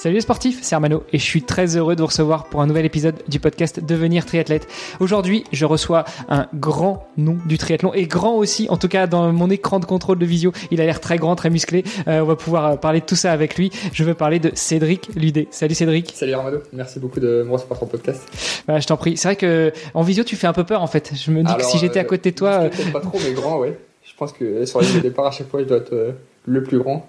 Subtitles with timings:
[0.00, 2.66] Salut les sportifs, c'est Armano et je suis très heureux de vous recevoir pour un
[2.66, 4.66] nouvel épisode du podcast Devenir triathlète.
[4.98, 9.30] Aujourd'hui, je reçois un grand nom du triathlon et grand aussi, en tout cas dans
[9.30, 11.84] mon écran de contrôle de visio, il a l'air très grand, très musclé.
[12.08, 13.70] Euh, on va pouvoir euh, parler de tout ça avec lui.
[13.92, 15.48] Je veux parler de Cédric Ludé.
[15.50, 16.12] Salut Cédric.
[16.14, 18.26] Salut Armano, merci beaucoup de me recevoir sur ton podcast.
[18.66, 19.18] Bah, je t'en prie.
[19.18, 21.12] C'est vrai que en visio, tu fais un peu peur en fait.
[21.14, 22.90] Je me dis que si j'étais à côté de toi, euh...
[22.90, 23.78] pas trop, mais grand, ouais.
[24.02, 26.12] Je pense que sur les départs à chaque fois, je dois être euh,
[26.46, 27.06] le plus grand.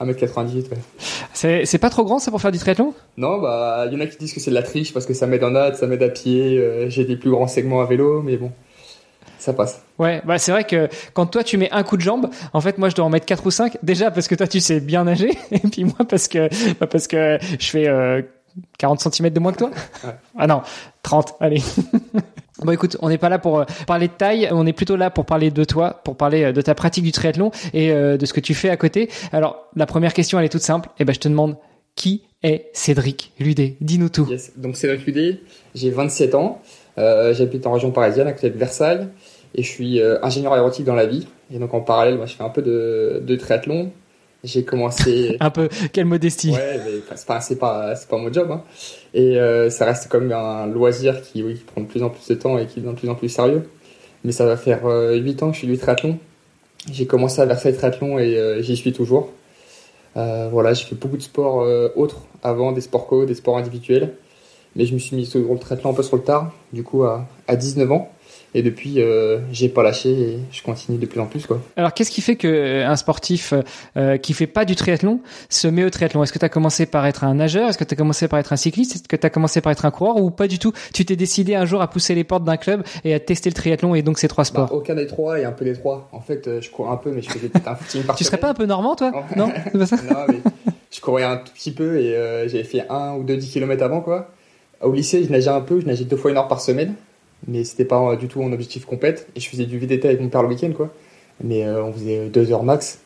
[0.00, 1.64] 1m98, ouais.
[1.64, 2.94] C'est pas trop grand ça pour faire du triathlon?
[3.16, 5.14] Non, bah, il y en a qui disent que c'est de la triche parce que
[5.14, 7.86] ça m'aide en nade, ça m'aide à pied, euh, j'ai des plus grands segments à
[7.86, 8.50] vélo, mais bon,
[9.38, 9.82] ça passe.
[9.98, 12.78] Ouais, bah c'est vrai que quand toi tu mets un coup de jambe, en fait
[12.78, 15.04] moi je dois en mettre 4 ou 5 déjà parce que toi tu sais bien
[15.04, 16.48] nager et puis moi parce que
[16.80, 18.22] bah, parce que je fais euh,
[18.78, 19.70] 40 cm de moins que toi.
[20.04, 20.10] Ouais.
[20.38, 20.62] Ah non,
[21.02, 21.62] 30, allez.
[22.62, 25.10] Bon écoute, on n'est pas là pour euh, parler de taille, on est plutôt là
[25.10, 28.26] pour parler de toi, pour parler euh, de ta pratique du triathlon et euh, de
[28.26, 29.10] ce que tu fais à côté.
[29.32, 31.56] Alors la première question elle est toute simple, et ben je te demande
[31.96, 34.26] qui est Cédric Ludé Dis-nous tout.
[34.30, 34.52] Yes.
[34.56, 35.40] Donc Cédric Ludé,
[35.74, 36.62] j'ai 27 ans,
[36.96, 39.08] j'habite en région parisienne à côté de Versailles
[39.56, 41.26] et je suis ingénieur aéronautique dans la vie.
[41.52, 43.90] Et donc en parallèle, moi je fais un peu de, de triathlon.
[44.44, 45.36] J'ai commencé.
[45.40, 46.52] un peu, quelle modestie.
[46.52, 48.50] Ouais, mais c'est pas, c'est pas, c'est pas mon job.
[48.50, 48.62] Hein.
[49.14, 52.28] Et euh, ça reste comme un loisir qui, oui, qui prend de plus en plus
[52.28, 53.68] de temps et qui est de plus en plus sérieux.
[54.22, 56.18] Mais ça va faire euh, 8 ans que je suis du triathlon.
[56.92, 59.30] J'ai commencé à Versailles Triathlon et euh, j'y suis toujours.
[60.16, 64.14] Euh, voilà, j'ai fait beaucoup de sports autres avant, des sports co, des sports individuels.
[64.76, 67.04] Mais je me suis mis sur le triathlon un peu sur le tard, du coup
[67.04, 68.13] à, à 19 ans.
[68.56, 71.44] Et depuis, euh, j'ai pas lâché et je continue de plus en plus.
[71.44, 71.60] Quoi.
[71.76, 73.52] Alors, qu'est-ce qui fait que euh, un sportif
[73.96, 76.22] euh, qui fait pas du triathlon se met au triathlon?
[76.22, 77.68] Est-ce que tu as commencé par être un nageur?
[77.68, 78.94] Est-ce que tu as commencé par être un cycliste?
[78.94, 80.72] Est-ce que tu as commencé par être un coureur ou pas du tout?
[80.92, 83.54] Tu t'es décidé un jour à pousser les portes d'un club et à tester le
[83.54, 84.68] triathlon et donc ces trois sports?
[84.68, 86.08] Bah, Aucun des trois et un peu des trois.
[86.12, 88.22] En fait, euh, je cours un peu, mais je faisais peut-être un footing par Tu
[88.22, 89.10] serais pas un peu normand, toi?
[89.36, 89.96] Non, c'est pas ça?
[90.08, 90.38] Non, mais
[90.92, 93.82] je courais un tout petit peu et euh, j'avais fait un ou deux 10 km
[93.82, 94.00] avant.
[94.00, 94.30] quoi.
[94.80, 96.94] Au lycée, je nageais un peu, je nageais deux fois une heure par semaine.
[97.46, 99.28] Mais c'était pas du tout mon objectif compète.
[99.36, 100.90] Et je faisais du VTT avec mon père le week-end, quoi.
[101.42, 103.00] Mais euh, on faisait deux heures max.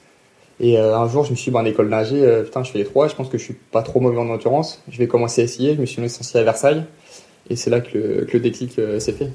[0.60, 2.70] Et euh, un jour, je me suis dit, bah, en école d'ingé, euh, putain, je
[2.70, 3.08] fais les trois.
[3.08, 4.82] Je pense que je suis pas trop mauvais en endurance.
[4.88, 5.74] Je vais commencer à essayer.
[5.74, 6.84] Je me suis licencié à Versailles.
[7.50, 9.30] Et c'est là que le, que le déclic euh, s'est fait.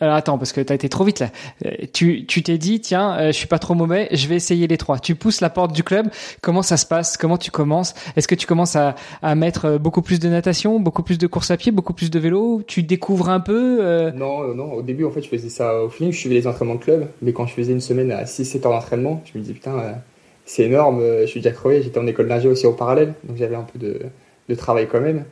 [0.00, 1.30] Alors attends, parce que t'as été trop vite là.
[1.64, 4.66] Euh, Tu tu t'es dit, tiens, euh, je suis pas trop mauvais, je vais essayer
[4.66, 4.98] les trois.
[4.98, 6.08] Tu pousses la porte du club.
[6.40, 7.16] Comment ça se passe?
[7.16, 7.94] Comment tu commences?
[8.16, 11.26] Est-ce que tu commences à, à mettre euh, beaucoup plus de natation, beaucoup plus de
[11.26, 12.62] course à pied, beaucoup plus de vélo?
[12.66, 15.82] Tu découvres un peu euh, Non, euh, non, au début, en fait, je faisais ça
[15.82, 16.12] au feeling.
[16.12, 17.08] Je suivais les entraînements de club.
[17.22, 19.94] Mais quand je faisais une semaine à 6-7 heures d'entraînement, je me disais, putain,
[20.44, 21.00] c'est énorme.
[21.22, 21.82] Je suis déjà crevé.
[21.82, 23.14] J'étais en école d'ingé aussi au parallèle.
[23.24, 24.00] Donc j'avais un peu de,
[24.48, 25.24] de travail quand même.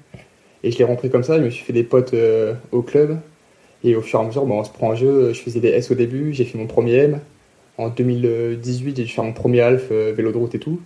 [0.62, 1.38] Et je l'ai rentré comme ça.
[1.38, 3.19] Je me suis fait des potes euh, au club.
[3.82, 5.32] Et au fur et à mesure, bon, on se prend en jeu.
[5.32, 6.32] Je faisais des S au début.
[6.32, 7.21] J'ai fait mon premier M.
[7.78, 10.81] En 2018, j'ai dû faire mon premier Alf, euh, vélo de route et tout.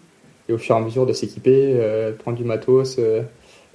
[0.49, 3.23] Et au fur et à mesure de s'équiper, euh, prendre du matos, euh,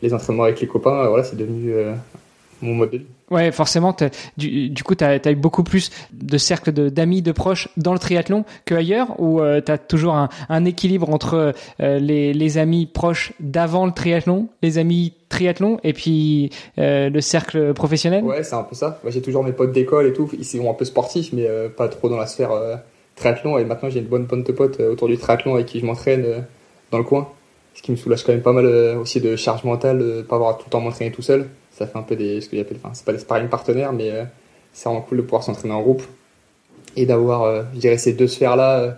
[0.02, 1.94] les entraînements avec les copains, euh, voilà, c'est devenu euh,
[2.62, 3.02] mon vie.
[3.32, 3.96] Ouais, forcément.
[4.38, 8.00] Du, du coup, t'as as eu beaucoup plus de cercles d'amis, de, proches dans le
[8.00, 12.86] triathlon que ailleurs, ou euh, t'as toujours un, un équilibre entre euh, les, les amis
[12.88, 16.50] proches d'avant le triathlon, les amis triathlon, et puis
[16.80, 18.24] euh, le cercle professionnel?
[18.24, 19.00] Ouais, c'est un peu ça.
[19.08, 20.30] J'ai toujours mes potes d'école et tout.
[20.38, 22.52] Ils sont un peu sportifs, mais euh, pas trop dans la sphère
[23.16, 23.58] triathlon.
[23.58, 26.46] Et maintenant, j'ai une bonne bande de potes autour du triathlon avec qui je m'entraîne
[26.92, 27.30] dans le coin.
[27.76, 28.66] Ce qui me soulage quand même pas mal
[28.98, 31.48] aussi de charge mentale, de pas avoir tout le temps m'entraîner tout seul.
[31.80, 34.12] Ça fait un peu des, ce que j'appelle, enfin, c'est pas des sparring partenaires, mais
[34.12, 34.26] euh,
[34.74, 36.04] c'est vraiment cool de pouvoir s'entraîner en groupe
[36.98, 38.80] et d'avoir, euh, je dirais, ces deux sphères-là.
[38.80, 38.92] euh,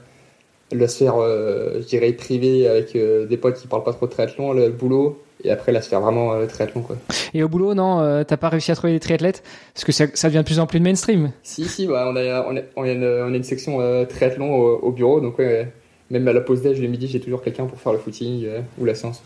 [0.72, 4.54] la sphère, euh, je dirais, privée avec des potes qui parlent pas trop de triathlon,
[4.54, 6.96] le boulot, et après la sphère vraiment triathlon, quoi.
[7.36, 9.44] Et au boulot, non, t'as pas réussi à trouver des triathlètes?
[9.76, 11.34] Parce que ça, ça devient de plus en plus de mainstream.
[11.44, 14.56] Si, si, bah, on, a, on, a, on, a une, on a une section triathlon
[14.56, 15.68] au, au bureau, donc ouais,
[16.10, 18.48] même à la pause déj le midi, j'ai toujours quelqu'un pour faire le footing
[18.80, 19.22] ou la séance.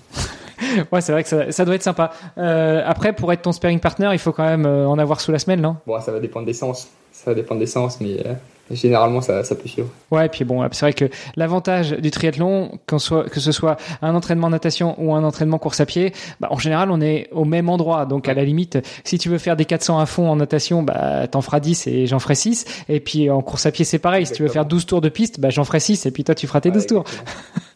[0.91, 2.11] Ouais, c'est vrai que ça, doit être sympa.
[2.37, 5.31] Euh, après, pour être ton sparring partner, il faut quand même euh, en avoir sous
[5.31, 5.77] la semelle, non?
[5.85, 8.33] Bon, ça va dépendre des séances, ça va dépendre des séances, mais euh,
[8.71, 9.89] généralement, ça, ça peut suivre.
[10.11, 13.77] Ouais, et puis bon, c'est vrai que l'avantage du triathlon, qu'on soit, que ce soit
[14.01, 17.45] un entraînement natation ou un entraînement course à pied, bah, en général, on est au
[17.45, 18.05] même endroit.
[18.05, 21.27] Donc, à la limite, si tu veux faire des 400 à fond en natation, bah,
[21.27, 22.65] t'en feras 10 et j'en ferai 6.
[22.89, 24.25] Et puis, en course à pied, c'est pareil.
[24.25, 26.35] Si tu veux faire 12 tours de piste, bah, j'en ferai 6 et puis toi,
[26.35, 27.03] tu feras tes 12 Ouais, tours.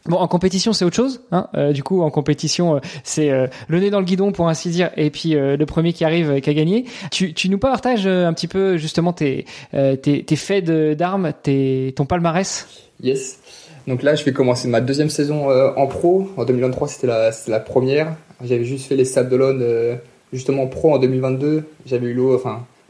[0.05, 1.21] Bon, en compétition, c'est autre chose.
[1.31, 4.47] Hein euh, du coup, en compétition, euh, c'est euh, le nez dans le guidon, pour
[4.47, 6.85] ainsi dire, et puis le premier qui arrive qui a gagné.
[7.11, 10.65] Tu, tu nous partages un petit peu justement tes, tes, tes faits
[10.97, 12.67] d'armes, tes, ton palmarès
[13.01, 13.39] Yes.
[13.87, 16.29] Donc là, je vais commencer ma deuxième saison en pro.
[16.35, 18.15] En 2023, c'était la, la première.
[18.43, 19.97] J'avais juste fait les Sables d'Olonne,
[20.33, 21.63] justement pro en 2022.
[21.85, 22.19] J'avais eu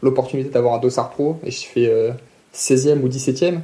[0.01, 2.13] l'opportunité d'avoir un dossard pro et je fais
[2.55, 3.59] 16e ou 17e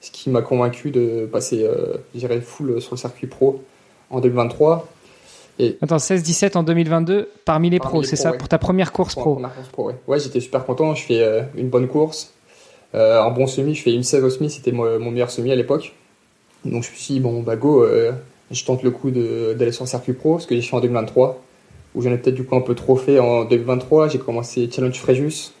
[0.00, 3.62] ce qui m'a convaincu de passer, euh, je dirais, full sur le circuit pro
[4.10, 4.86] en 2023.
[5.58, 9.34] Et Attends, 16-17 en 2022 parmi les pros, c'est ça Pour ta première course pro,
[9.34, 10.20] première course pro ouais.
[10.20, 10.94] j'étais super content.
[10.94, 12.32] Je fais euh, une bonne course.
[12.94, 15.56] Euh, un bon semi, je fais une 16 au semi, c'était mon, meilleur semi à
[15.56, 15.94] l'époque.
[16.64, 18.12] Donc je me suis dit, bon, bah go, euh,
[18.50, 21.42] je tente le coup d'aller sur le circuit pro, ce que j'ai fait en 2023,
[21.94, 24.08] où j'en ai peut-être du coup un peu trop fait en 2023.
[24.08, 25.52] J'ai commencé Challenge Fréjus,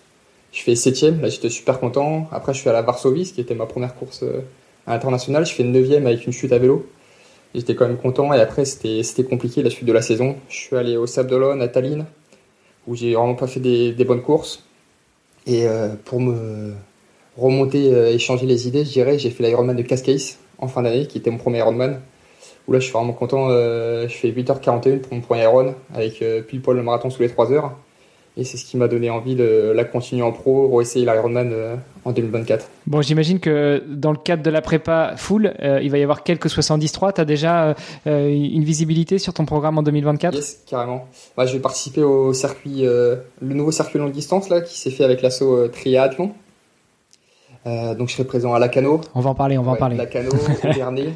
[0.52, 2.28] je fais septième, là j'étais super content.
[2.32, 4.40] Après je suis à la Varsovie, ce qui était ma première course euh,
[4.86, 5.44] à l'international.
[5.46, 6.86] Je fais neuvième avec une chute à vélo.
[7.54, 10.36] J'étais quand même content et après c'était compliqué la suite de la saison.
[10.48, 12.06] Je suis allé au Sable d'Olonne à Tallinn
[12.86, 14.64] où j'ai vraiment pas fait des, bonnes courses.
[15.46, 16.74] Et euh, pour me
[17.38, 20.16] remonter euh, et changer les idées, je dirais, j'ai fait l'Ironman de Cascais
[20.58, 22.00] en fin d'année, qui était mon premier Ironman.
[22.66, 26.60] Où là je suis vraiment content, je fais 8h41 pour mon premier Iron avec pile
[26.60, 27.72] poil le marathon sous les 3 heures.
[28.38, 31.74] Et c'est ce qui m'a donné envie de la continuer en pro, re-essayer l'Ironman euh,
[32.04, 32.70] en 2024.
[32.86, 36.22] Bon, j'imagine que dans le cadre de la prépa full, euh, il va y avoir
[36.22, 37.14] quelques 73.
[37.14, 37.74] Tu as déjà
[38.06, 41.08] euh, une visibilité sur ton programme en 2024 Yes, carrément.
[41.36, 45.20] je vais participer au circuit, le nouveau circuit longue distance là, qui s'est fait avec
[45.20, 46.30] l'assaut Triathlon.
[47.94, 49.00] Donc je serai présent à Lacano.
[49.14, 49.96] On va en parler, on va en parler.
[49.96, 50.30] Lacano,
[50.64, 51.12] Vernet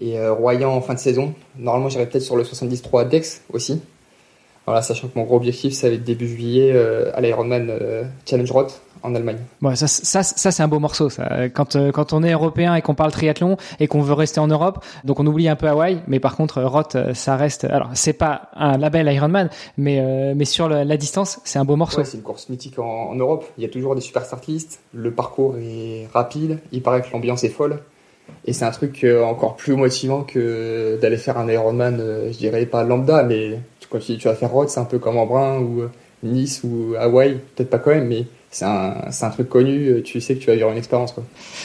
[0.00, 1.34] et Royan en fin de saison.
[1.58, 3.80] Normalement, j'irai peut-être sur le 73 Dex aussi.
[4.66, 8.02] Voilà, sachant que mon gros objectif, ça va être début juillet euh, à l'Ironman euh,
[8.28, 9.38] Challenge Roth en Allemagne.
[9.60, 11.08] Bon, ça, ça, ça c'est un beau morceau.
[11.08, 11.48] Ça.
[11.50, 14.48] Quand, euh, quand on est européen et qu'on parle triathlon et qu'on veut rester en
[14.48, 17.62] Europe, donc on oublie un peu Hawaï, mais par contre Roth, ça reste.
[17.62, 21.98] Alors, c'est pas un label Ironman, mais mais sur la, distance, c'est un beau morceau.
[21.98, 23.44] Ouais, c'est une course mythique en, Europe.
[23.58, 24.80] Il y a toujours des super startistes.
[24.92, 26.58] Le parcours est rapide.
[26.72, 27.78] Il paraît que l'ambiance est folle.
[28.44, 32.02] Et c'est un truc encore plus motivant que d'aller faire un Ironman,
[32.32, 33.60] je dirais pas lambda, mais
[33.90, 35.90] quand tu, tu vas faire Rhodes, c'est un peu comme Embrun ou euh,
[36.22, 38.24] Nice ou Hawaï, peut-être pas quand même, mais
[38.56, 41.12] c'est un, un, truc connu, euh, tu sais que tu vas vivre une expérience.
[41.12, 41.24] Quoi.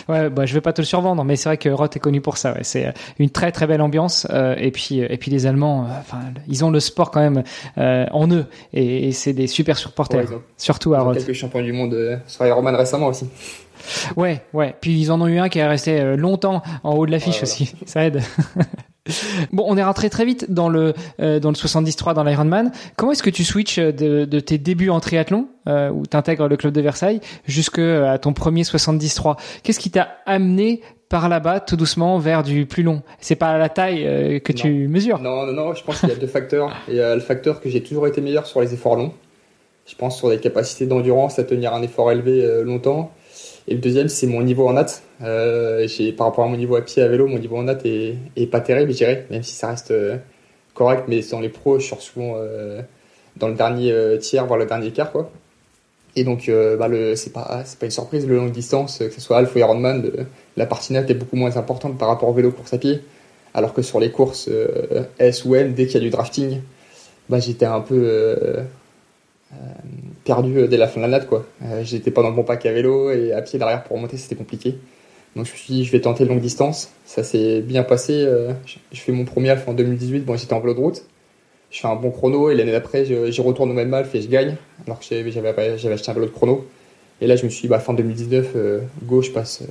[0.09, 2.19] Ouais, bah, je vais pas te le survendre, mais c'est vrai que Roth est connu
[2.19, 2.51] pour ça.
[2.53, 2.63] Ouais.
[2.63, 4.27] C'est euh, une très très belle ambiance.
[4.29, 6.19] Euh, et, puis, et puis les Allemands, enfin,
[6.49, 7.43] ils ont le sport quand même
[7.77, 8.45] euh, en eux.
[8.73, 10.27] Et, et c'est des super supporters,
[10.57, 11.17] surtout à Roth.
[11.17, 13.29] quelques champions du monde euh, sur Ironman récemment aussi.
[14.17, 14.75] Ouais, ouais.
[14.81, 17.73] Puis ils en ont eu un qui est resté longtemps en haut de l'affiche aussi.
[17.85, 18.21] Ça aide.
[19.51, 22.71] Bon, on est rentré très vite dans le euh, dans le 73 dans l'Ironman.
[22.97, 26.47] Comment est-ce que tu switches de, de tes débuts en triathlon euh, où tu intègres
[26.47, 31.61] le club de Versailles jusqu'à euh, ton premier 73 Qu'est-ce qui t'a amené par là-bas
[31.61, 33.01] tout doucement vers du plus long?
[33.19, 35.73] C'est pas la taille euh, que tu mesures Non, non, non.
[35.73, 36.71] Je pense qu'il y a deux facteurs.
[36.87, 39.13] Il y a le facteur que j'ai toujours été meilleur sur les efforts longs.
[39.87, 43.11] Je pense sur des capacités d'endurance à tenir un effort élevé longtemps
[43.71, 45.01] et le deuxième, c'est mon niveau en natte.
[45.23, 45.87] Euh,
[46.17, 48.59] par rapport à mon niveau à pied à vélo, mon niveau en natte est, pas
[48.59, 50.17] terrible, je dirais, même si ça reste euh,
[50.73, 51.05] correct.
[51.07, 52.81] Mais dans les pros, je sors souvent euh,
[53.37, 55.31] dans le dernier tiers, voire le dernier quart, quoi.
[56.17, 59.59] Et donc, bah, c'est pas, une surprise, le longue distance, que ce soit Alpha ou
[59.59, 60.03] Ironman,
[60.57, 62.99] la partie natte est beaucoup moins importante par rapport au vélo course à pied.
[63.53, 64.49] Alors que sur les courses
[65.17, 66.59] S ou M, dès qu'il y a du drafting,
[67.29, 68.57] bah, j'étais un peu
[70.23, 71.45] perdu euh, dès la fin de la natte quoi.
[71.63, 74.17] Euh, j'étais pas dans le bon pack à vélo et à pied derrière pour remonter
[74.17, 74.75] c'était compliqué.
[75.35, 76.91] Donc je me suis dit je vais tenter longue distance.
[77.05, 78.23] Ça s'est bien passé.
[78.25, 78.51] Euh,
[78.91, 80.25] je fais mon premier alpha en 2018.
[80.25, 81.03] Bon j'étais en vélo de route.
[81.69, 84.27] Je fais un bon chrono et l'année d'après j'y retourne au même alpha et je
[84.27, 84.55] gagne.
[84.85, 86.67] Alors que j'avais, acheté un vélo de chrono.
[87.21, 88.55] Et là je me suis dit bah, fin 2019
[89.03, 89.63] go je passe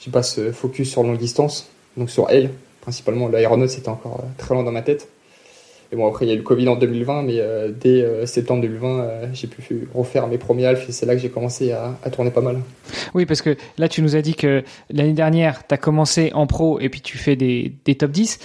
[0.00, 1.68] je passe focus sur longue distance.
[1.96, 2.50] Donc sur L
[2.80, 5.08] principalement l'aéronaute c'était encore très loin dans ma tête.
[5.94, 8.26] Et bon, après, il y a eu le Covid en 2020, mais euh, dès euh,
[8.26, 11.70] septembre 2020, euh, j'ai pu refaire mes premiers alphes et c'est là que j'ai commencé
[11.70, 12.56] à, à, tourner pas mal.
[13.14, 16.48] Oui, parce que là, tu nous as dit que l'année dernière, tu as commencé en
[16.48, 18.40] pro et puis tu fais des, des top 10.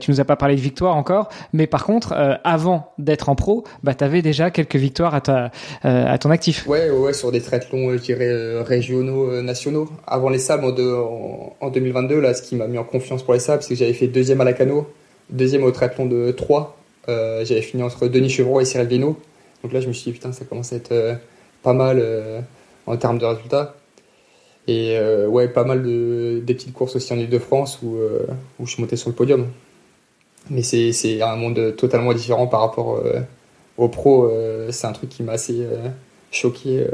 [0.00, 3.62] tu nous as pas parlé de victoire encore, mais par contre, avant d'être en pro,
[3.84, 5.52] bah, tu avais déjà quelques victoires à, ta,
[5.84, 6.66] à ton actif.
[6.66, 9.88] Ouais, ouais, sur des je dirais régionaux, nationaux.
[10.08, 13.40] Avant les sables en, en 2022, là, ce qui m'a mis en confiance pour les
[13.40, 14.88] sables, c'est que j'avais fait deuxième à la cano,
[15.30, 16.78] deuxième au triathlon de 3
[17.10, 19.16] euh, j'avais fini entre Denis Chevreau et Cyril Vino.
[19.62, 21.14] Donc là, je me suis dit, putain, ça commence à être euh,
[21.62, 22.40] pas mal euh,
[22.86, 23.76] en termes de résultats.
[24.68, 27.96] Et ouais, pas mal de des petites courses aussi en Ile-de-France où,
[28.60, 29.48] où je suis monté sur le podium.
[30.48, 33.02] Mais c'est un monde totalement différent par rapport
[33.78, 34.30] au pro.
[34.70, 35.66] c'est un truc qui m'a assez
[36.30, 36.86] choqué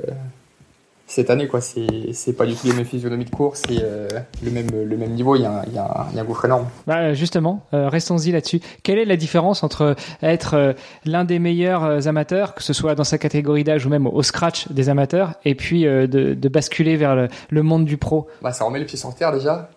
[1.06, 1.60] cette année quoi.
[1.60, 4.08] C'est pas du tout les mêmes physionomies de course, c'est euh,
[4.42, 5.36] le même le même niveau.
[5.36, 6.66] Il y a il y a un, il y a un gouffre énorme.
[6.86, 8.60] Bah, justement, euh, restons-y là-dessus.
[8.82, 10.72] Quelle est la différence entre être euh,
[11.04, 14.68] l'un des meilleurs amateurs, que ce soit dans sa catégorie d'âge ou même au scratch
[14.72, 18.26] des amateurs, et puis de, de basculer vers le, le monde du pro?
[18.42, 19.70] Bah ça remet les pieds sur terre déjà.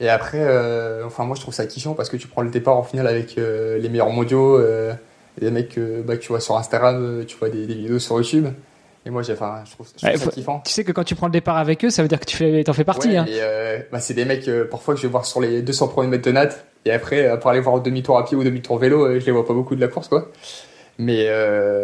[0.00, 0.40] Et après,
[1.04, 3.36] enfin moi je trouve ça kiffant parce que tu prends le départ en finale avec
[3.36, 4.58] les meilleurs mondiaux,
[5.38, 8.46] des mecs bah, que tu vois sur Instagram, tu vois des, des vidéos sur YouTube.
[9.06, 10.60] Et moi j'ai, enfin je trouve, je trouve Ouais, ça faut- kiffant.
[10.64, 12.36] Tu sais que quand tu prends le départ avec eux, ça veut dire que tu
[12.36, 13.08] fais, t'en fais partie.
[13.08, 13.24] Ouais, hein.
[13.26, 15.88] et, euh, bah, c'est des mecs euh, parfois que je vais voir sur les 200
[15.88, 18.44] premiers mètres de natte et après euh, pour aller voir au demi-tour à pied ou
[18.44, 20.28] demi-tour vélo euh, je les vois pas beaucoup de la course quoi
[20.98, 21.28] mais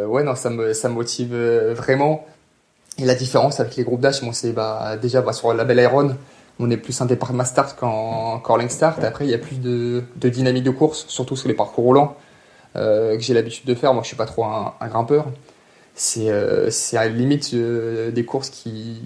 [0.06, 2.26] ouais non ça me ça me motive vraiment
[2.98, 5.78] et la différence avec les groupes d'âge moi c'est bah déjà bah, sur la belle
[5.80, 6.16] Iron
[6.60, 9.38] on est plus un départ mass start qu'en qu'en link start après il y a
[9.38, 12.14] plus de, de dynamique de course surtout sur les parcours roulants
[12.74, 15.24] que j'ai l'habitude de faire moi je suis pas trop un, un grimpeur
[15.96, 19.00] c'est euh, à la limite euh, des courses qui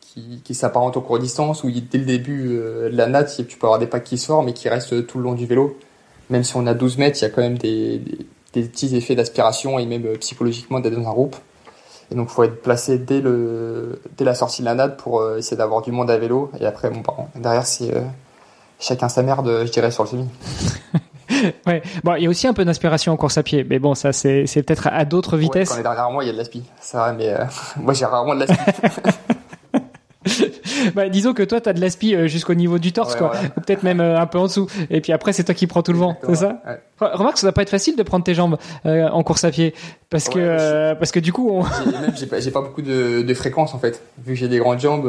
[0.00, 3.56] qui, qui s'apparentent au court distance où dès le début euh, de la natte tu
[3.56, 5.78] peux avoir des packs qui sortent mais qui restent tout le long du vélo.
[6.28, 8.02] Même si on a 12 mètres il y a quand même des,
[8.52, 11.36] des, petits effets d'aspiration et même euh, psychologiquement d'être dans un groupe.
[12.10, 15.38] Et donc faut être placé dès le dès la sortie de la natte pour euh,
[15.38, 16.50] essayer d'avoir du monde à vélo.
[16.58, 18.00] Et après bon par- derrière c'est euh,
[18.80, 20.28] chacun sa merde je dirais sur le semi
[21.66, 21.82] Ouais.
[22.04, 24.12] Bon, il y a aussi un peu d'inspiration en course à pied, mais bon, ça
[24.12, 25.68] c'est c'est peut-être à d'autres Ouais, vitesses.
[25.70, 27.38] quand on est derrière moi il y a de l'aspi ça va mais euh,
[27.80, 28.56] moi j'ai rarement de l'aspi
[30.94, 33.32] Bah, disons que toi, t'as de l'aspi euh, jusqu'au niveau du torse, Ouais, quoi.
[33.56, 34.66] Ou peut-être même euh, un peu en dessous.
[34.90, 36.80] Et puis après, c'est toi qui prends tout le vent, c'est ça Ouais.
[37.00, 38.56] Re- Remarque, ça doit pas être facile de prendre tes jambes
[38.86, 39.74] euh, en course à pied,
[40.10, 41.64] parce que Ouais, euh, parce que du coup, on...
[41.64, 44.02] J'ai- même j'ai pas, pas beaucoup de, de fréquence en fait.
[44.24, 45.06] Vu que j'ai des grandes jambes,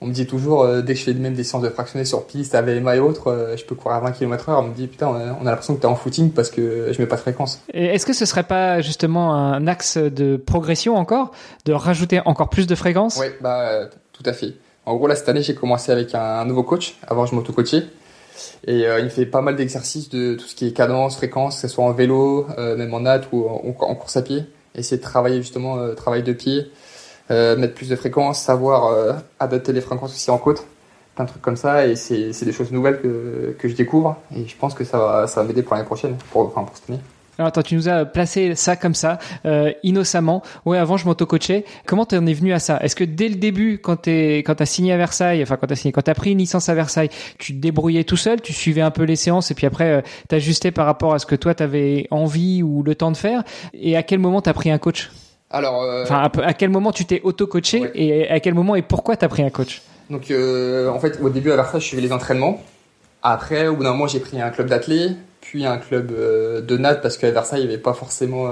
[0.00, 2.24] on me dit toujours, euh, dès que je fais même des séances de fractionnés sur
[2.26, 4.58] piste, à VMA et autres, euh, je peux courir à 20 km/h.
[4.58, 6.92] On me dit, putain, on a, on a l'impression que t'es en footing parce que
[6.92, 7.60] je mets pas de fréquence.
[7.74, 11.32] Et est-ce que ce serait pas justement un axe de progression encore,
[11.64, 14.54] de rajouter encore plus de fréquences Ouais, bah, euh, tout à fait.
[14.86, 16.96] En gros, là, cette année, j'ai commencé avec un, un nouveau coach.
[17.06, 17.84] Avant, je m'auto-coachais.
[18.68, 21.56] Et euh, il me fait pas mal d'exercices de tout ce qui est cadence, fréquence,
[21.56, 24.44] que ce soit en vélo, même en natte ou en, en course à pied.
[24.76, 26.70] Essayer de travailler justement, travail de pied,
[27.30, 30.64] mettre plus de fréquences, savoir euh, adapter les fréquences aussi en côte.
[31.18, 31.84] De trucs comme ça.
[31.84, 34.16] Et c'est des choses nouvelles que, que je découvre.
[34.36, 36.76] Et je pense que ça va, ça va m'aider pour l'année prochaine, pour, enfin pour
[36.76, 37.00] cette année.
[37.38, 40.42] Alors attends, tu nous as placé ça comme ça, euh, innocemment.
[40.64, 41.64] Ouais, avant je m'auto-coachais.
[41.86, 42.78] Comment t'en es venu à ça?
[42.82, 45.74] Est-ce que dès le début, quand t'es, quand t'as signé à Versailles, enfin quand t'as
[45.74, 48.80] signé, quand t'as pris une licence à Versailles, tu te débrouillais tout seul, tu suivais
[48.82, 51.52] un peu les séances et puis après euh, t'ajustais par rapport à ce que toi
[51.54, 53.42] t'avais envie ou le temps de faire?
[53.72, 55.10] Et à quel moment t'as pris un coach?
[55.50, 57.90] Alors, euh, Enfin, à, quel moment tu t'es auto-coaché Ouais.
[57.94, 59.82] et à quel moment et pourquoi t'as pris un coach?
[60.10, 62.62] Donc, euh, en fait, au début à Versailles, je suivais les entraînements.
[63.22, 66.76] Après, au bout d'un moment, j'ai pris un club d'athlètes, puis un club euh, de
[66.76, 68.48] natte, parce qu'à Versailles, il n'y avait pas forcément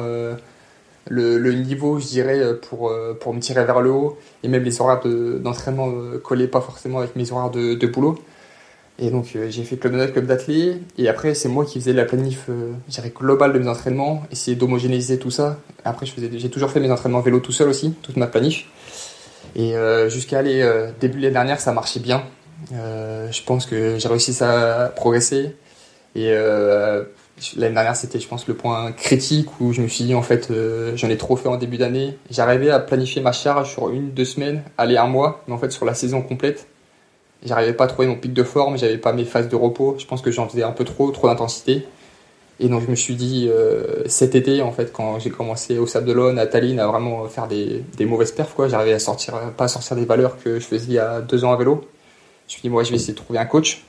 [1.09, 4.19] le, le niveau, je dirais, pour, pour me tirer vers le haut.
[4.43, 7.87] Et même les horaires de- d'entraînement ne collaient pas forcément avec mes horaires de, de
[7.87, 8.17] boulot.
[8.99, 10.79] Et donc, euh, j'ai fait club de natte, club d'athlètes.
[10.97, 12.73] Et après, c'est moi qui faisais la planif, euh,
[13.15, 15.59] globale de mes entraînements, essayer d'homogénéiser tout ça.
[15.85, 18.67] Après, j'ai toujours fait mes entraînements vélo tout seul aussi, toute ma planif.
[19.55, 22.25] Et euh, jusqu'à aller euh, début de l'année dernière, ça marchait bien.
[22.73, 25.57] Euh, je pense que j'ai réussi à progresser.
[26.15, 27.05] Et euh,
[27.57, 30.51] l'année dernière, c'était, je pense, le point critique où je me suis dit, en fait,
[30.95, 32.17] j'en ai trop fait en début d'année.
[32.31, 35.71] J'arrivais à planifier ma charge sur une, deux semaines, aller un mois, mais en fait,
[35.71, 36.67] sur la saison complète,
[37.47, 39.97] j'arrivais pas à trouver mon pic de forme, j'avais pas mes phases de repos.
[39.99, 41.87] Je pense que j'en faisais un peu trop, trop d'intensité.
[42.59, 45.87] Et donc, je me suis dit, euh, cet été, en fait, quand j'ai commencé au
[45.87, 49.35] Sable d'Olonne, à Tallinn, à vraiment faire des, des mauvaises perfs, quoi, j'arrivais à sortir,
[49.59, 51.83] pas à sortir des valeurs que je faisais il y a deux ans à vélo.
[52.49, 53.85] Je me suis dit, moi, je vais essayer de trouver un coach.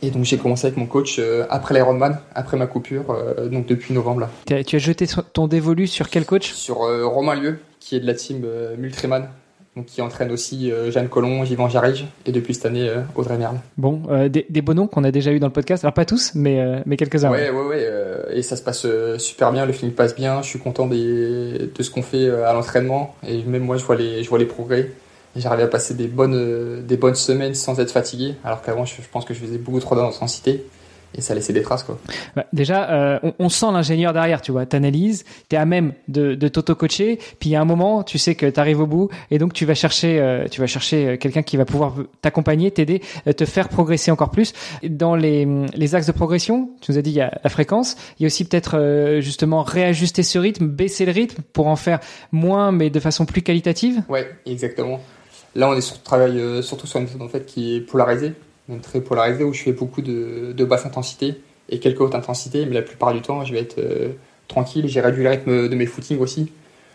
[0.00, 3.66] Et donc, j'ai commencé avec mon coach euh, après l'Ironman, après ma coupure, euh, donc
[3.66, 4.30] depuis novembre, là.
[4.64, 6.52] Tu as jeté ton dévolu sur quel coach?
[6.52, 8.46] Sur Romain Lieu, qui est de la team
[8.78, 9.28] Multriman,
[9.76, 13.36] donc qui entraîne aussi euh, Jeanne Collomb, Yvan Jarige, et depuis cette année, euh, Audrey
[13.36, 13.56] Merle.
[13.76, 15.84] Bon, euh, des, des beaux noms qu'on a déjà eu dans le podcast.
[15.84, 17.30] Alors pas tous, mais mais quelques-uns.
[17.30, 17.88] Ouais, ouais, ouais.
[18.32, 18.86] et ça se passe
[19.18, 20.42] super bien, le film passe bien.
[20.42, 23.14] Je suis content des, de ce qu'on fait à l'entraînement.
[23.26, 24.90] Et même moi, je vois les, je vois les progrès.
[25.36, 28.34] J'arrive à passer des bonnes, des bonnes semaines sans être fatigué.
[28.44, 30.64] Alors qu'avant, je, je pense que je faisais beaucoup trop d'intensité.
[31.16, 31.98] Et ça laissait des traces, quoi.
[32.34, 34.66] Bah, déjà, euh, on, on sent l'ingénieur derrière, tu vois.
[34.66, 38.34] T'analyses, t'es à même de, de t'auto-coacher, puis il y a un moment, tu sais
[38.34, 41.42] que t'arrives au bout, et donc tu vas chercher, euh, tu vas chercher euh, quelqu'un
[41.42, 43.00] qui va pouvoir t'accompagner, t'aider,
[43.36, 44.52] te faire progresser encore plus.
[44.82, 47.96] Dans les, les axes de progression, tu nous as dit il y a la fréquence,
[48.18, 51.76] il y a aussi peut-être euh, justement réajuster ce rythme, baisser le rythme pour en
[51.76, 52.00] faire
[52.32, 54.02] moins, mais de façon plus qualitative.
[54.08, 55.00] Ouais, exactement.
[55.54, 58.32] Là, on est sur travail surtout sur une méthode en fait qui est polarisée,
[58.68, 62.66] même très polarisée, où je fais beaucoup de, de basse intensité et quelques hautes intensités,
[62.66, 64.12] mais la plupart du temps, je vais être euh,
[64.48, 64.86] tranquille.
[64.88, 66.52] J'ai réduit le rythme de mes footings aussi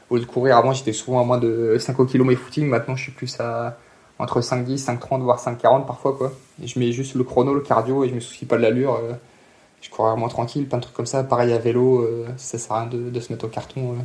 [0.10, 2.96] au lieu de courir, avant j'étais souvent à moins de 5 km mes footing, maintenant
[2.96, 3.78] je suis plus à
[4.18, 6.34] entre 5,10, 5,30 voire 5,40 parfois quoi.
[6.64, 8.96] Je mets juste le chrono, le cardio et je me soucie pas de l'allure.
[8.96, 9.14] Euh,
[9.82, 11.24] je cours vraiment tranquille, plein de trucs comme ça.
[11.24, 14.02] Pareil à vélo, euh, ça sert à rien de, de se mettre au carton euh,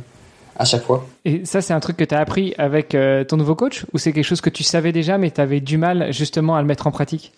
[0.57, 1.05] à chaque fois.
[1.25, 2.95] Et ça, c'est un truc que tu as appris avec
[3.27, 5.77] ton nouveau coach ou c'est quelque chose que tu savais déjà mais tu avais du
[5.77, 7.33] mal justement à le mettre en pratique?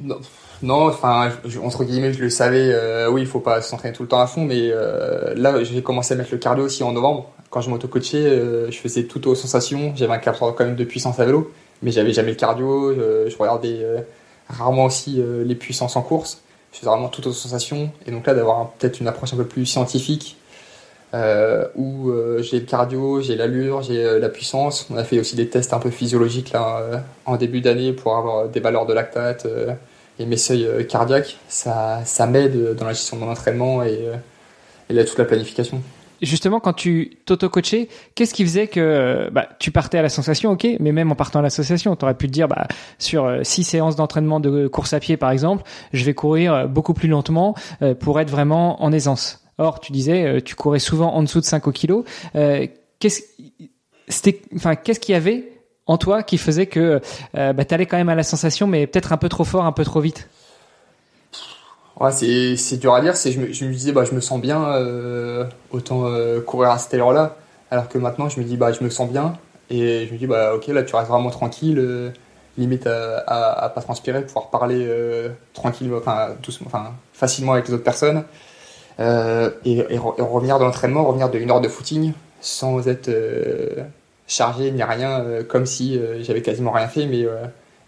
[0.00, 1.30] Non, enfin,
[1.62, 2.74] entre guillemets, je le savais.
[3.08, 4.70] oui, il faut pas s'entraîner tout le temps à fond, mais
[5.34, 7.30] là, j'ai commencé à mettre le cardio aussi en novembre.
[7.50, 9.92] Quand je m'auto-coachais, je faisais tout aux sensations.
[9.94, 12.94] J'avais un capteur quand même de puissance à vélo mais j'avais jamais le cardio.
[12.94, 14.00] je regardais euh,
[14.48, 16.42] rarement aussi euh, les puissances en course.
[16.72, 17.90] Je faisais vraiment toutes aux sensations.
[18.06, 20.36] Et donc là, d'avoir peut-être une approche un peu plus scientifique,
[21.16, 24.86] euh, où j'ai le cardio, j'ai l'allure, j'ai la puissance.
[24.90, 28.48] On a fait aussi des tests un peu physiologiques là, en début d'année pour avoir
[28.48, 29.46] des valeurs de lactate
[30.18, 31.38] et mes seuils cardiaques.
[31.48, 34.10] Ça, ça m'aide dans la gestion de mon entraînement et,
[34.90, 35.82] et toute la planification
[36.22, 40.66] justement, quand tu t'auto-coachais, qu'est-ce qui faisait que bah, tu partais à la sensation, ok,
[40.80, 42.66] mais même en partant à l'association, tu aurais pu te dire, bah,
[42.98, 46.66] sur euh, six séances d'entraînement de course à pied, par exemple, je vais courir euh,
[46.66, 49.45] beaucoup plus lentement euh, pour être vraiment en aisance.
[49.58, 52.02] Or, tu disais, tu courais souvent en dessous de 5 kg.
[52.98, 53.22] qu'est-ce,
[54.08, 55.52] c'était, enfin, qu'est-ce qu'il y avait
[55.86, 57.00] en toi qui faisait que
[57.32, 59.72] bah, tu allais quand même à la sensation, mais peut-être un peu trop fort, un
[59.72, 60.28] peu trop vite?
[62.10, 63.14] C'est, dur à dire.
[63.14, 67.36] Je, me, disais, bah, je me sens bien, euh, autant euh, courir à cette heure-là.
[67.70, 69.38] Alors que maintenant, je me dis, bah, je me sens bien.
[69.70, 72.10] Et je me dis, bah, ok, là, tu restes vraiment tranquille, euh,
[72.58, 73.18] limite à,
[73.50, 74.86] à, pas transpirer, pouvoir parler
[75.56, 78.24] enfin, facilement avec les autres personnes.
[78.98, 79.04] Et,
[79.64, 83.10] et, revenir de l'entraînement, revenir de une heure de footing sans être
[84.26, 87.26] chargé ni rien, comme si j'avais quasiment rien fait, mais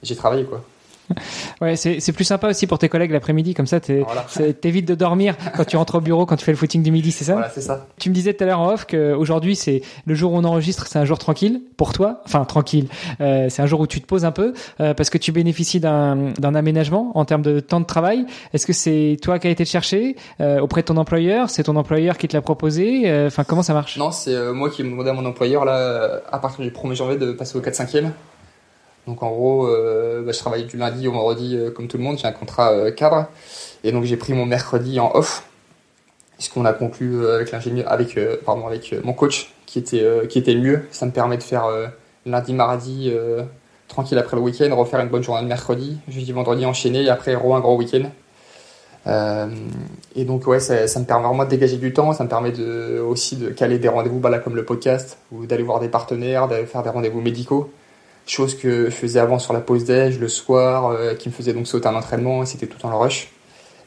[0.03, 0.63] j'ai travaillé, quoi.
[1.61, 5.65] Ouais, c'est plus sympa aussi pour tes collègues l'après-midi, comme ça t'évites de dormir quand
[5.65, 7.33] tu rentres au bureau, quand tu fais le footing du midi, c'est ça?
[7.35, 7.87] Voilà, c'est ça.
[7.99, 10.87] Tu me disais tout à l'heure en off qu'aujourd'hui, c'est le jour où on enregistre,
[10.87, 12.23] c'est un jour tranquille pour toi.
[12.25, 12.89] Enfin, tranquille.
[13.21, 15.81] Euh, c'est un jour où tu te poses un peu euh, parce que tu bénéficies
[15.81, 18.27] d'un aménagement en termes de temps de travail.
[18.53, 21.51] Est-ce que c'est toi qui as été te chercher euh, auprès de ton employeur?
[21.51, 23.27] C'est ton employeur qui te l'a proposé?
[23.27, 23.97] Enfin, comment ça marche?
[23.97, 27.17] Non, c'est moi qui ai demandé à mon employeur là, à partir du 1er janvier,
[27.17, 28.11] de passer au 4-5e.
[29.09, 32.05] Donc en gros, euh, bah, je travaille du lundi au vendredi euh, comme tout le
[32.05, 33.27] monde, j'ai un contrat euh, cadre.
[33.83, 35.45] Et donc j'ai pris mon mercredi en off,
[36.37, 38.19] puisqu'on a conclu avec l'ingénieur, avec,
[39.03, 40.83] mon coach qui était, qui mieux.
[40.91, 41.67] Ça me permet de faire
[42.27, 43.13] lundi, mardi,
[43.87, 47.35] tranquille après le week-end, refaire une bonne journée de mercredi, jeudi, vendredi enchaîné, et après
[47.35, 48.11] re un gros week-end.
[50.17, 52.53] et donc ouais, ça, me permet vraiment de dégager du temps, ça me permet
[52.99, 56.67] aussi de caler des rendez-vous bah, comme le podcast, ou d'aller voir des partenaires, d'aller
[56.67, 57.71] faire des rendez-vous médicaux
[58.31, 61.53] chose que je faisais avant sur la pause déj, le soir, euh, qui me faisait
[61.53, 63.29] donc sauter un entraînement, et c'était tout en le rush.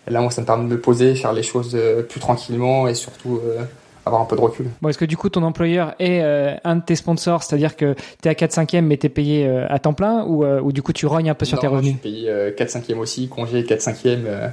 [0.08, 2.88] Et là, moi, ça me permet de me poser, faire les choses euh, plus tranquillement
[2.88, 3.62] et surtout euh,
[4.06, 4.65] avoir un peu de recul.
[4.82, 6.21] Bon, est-ce que du coup, ton employeur est
[6.63, 9.10] un de tes sponsors, c'est-à-dire que tu es à 4 5 e mais tu es
[9.10, 11.97] payé à temps plein, ou, ou, du coup, tu rognes un peu sur tes revenus?
[12.04, 14.49] Je suis payé 4 5 e aussi, congé 4 5 e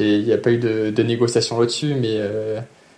[0.00, 2.18] Il n'y a pas eu de, de négociation là-dessus, mais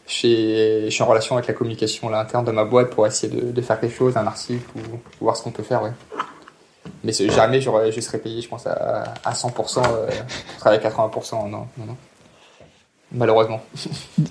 [0.07, 3.51] je suis en relation avec la communication à l'interne de ma boîte pour essayer de,
[3.51, 5.83] de, faire quelque chose, un article ou, voir ce qu'on peut faire.
[5.83, 5.93] Ouais.
[7.05, 10.09] Mais jamais je serais payé, je pense, à, à 100%, euh,
[10.65, 11.33] à 80%.
[11.33, 11.97] Non, non, non.
[13.13, 13.61] Malheureusement.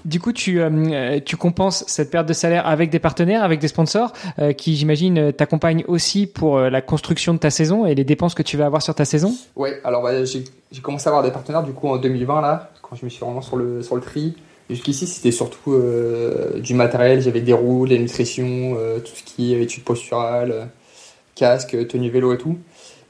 [0.03, 3.69] Du coup, tu, euh, tu compenses cette perte de salaire avec des partenaires, avec des
[3.69, 8.03] sponsors euh, qui, j'imagine, t'accompagnent aussi pour euh, la construction de ta saison et les
[8.03, 9.33] dépenses que tu vas avoir sur ta saison?
[9.55, 10.43] Ouais, alors bah, j'ai
[10.81, 13.41] commencé à avoir des partenaires du coup en 2020, là, quand je me suis vraiment
[13.41, 14.35] sur le, sur le tri.
[14.69, 17.21] Jusqu'ici, c'était surtout euh, du matériel.
[17.21, 20.65] J'avais des roues, la nutrition, euh, tout ce qui est études posturales, euh,
[21.35, 22.57] casque, tenue vélo et tout.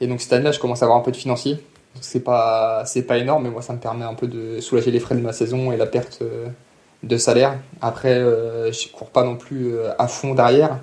[0.02, 1.60] Et donc cette année-là, je commence à avoir un peu de financier.
[2.02, 5.00] C'est pas, c'est pas énorme, mais moi, ça me permet un peu de soulager les
[5.00, 6.22] frais de ma saison et la perte
[7.04, 7.58] de salaire.
[7.82, 10.80] Après, je cours pas non plus à fond derrière.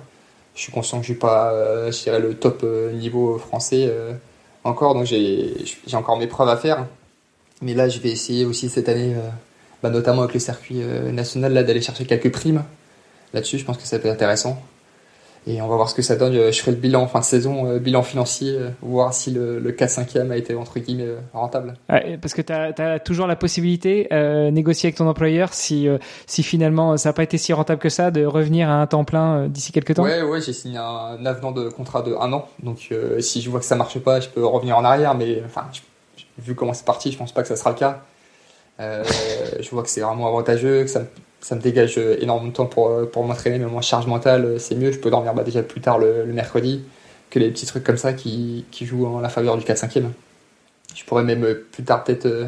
[0.55, 1.53] Je suis conscient que je suis pas,
[1.91, 3.93] dirais, le top niveau français
[4.63, 5.53] encore, donc j'ai,
[5.85, 6.87] j'ai encore mes preuves à faire.
[7.61, 9.13] Mais là, je vais essayer aussi cette année
[9.83, 12.63] bah, notamment avec le circuit euh, national, là, d'aller chercher quelques primes.
[13.33, 14.59] Là-dessus, je pense que ça peut être intéressant.
[15.45, 16.33] Et on va voir ce que ça donne.
[16.33, 19.59] Je ferai le bilan en fin de saison, euh, bilan financier, euh, voir si le,
[19.59, 21.73] le 4-5e a été entre guillemets rentable.
[21.87, 25.87] parce que tu as, toujours la possibilité, euh, négocier avec ton employeur, si,
[26.27, 29.03] si finalement ça n'a pas été si rentable que ça, de revenir à un temps
[29.03, 32.47] plein d'ici quelques temps Ouais, ouais, j'ai signé un avenant de contrat de un an.
[32.61, 35.15] Donc si je vois que ça marche pas, je peux revenir en arrière.
[35.15, 35.65] Mais enfin,
[36.37, 38.03] vu comment c'est parti, je pense pas que ça sera le cas.
[38.79, 39.03] Euh,
[39.59, 43.23] je vois que c'est vraiment avantageux, que ça me, dégage énormément de temps pour, pour
[43.25, 44.91] m'entraîner, mais moi, charge mentale, c'est mieux.
[44.91, 46.83] Je peux dormir bah, déjà plus tard le, mercredi
[47.29, 50.05] que les petits trucs comme ça qui, qui jouent en la faveur du 4-5e.
[50.95, 52.47] Je pourrais même plus tard peut-être euh,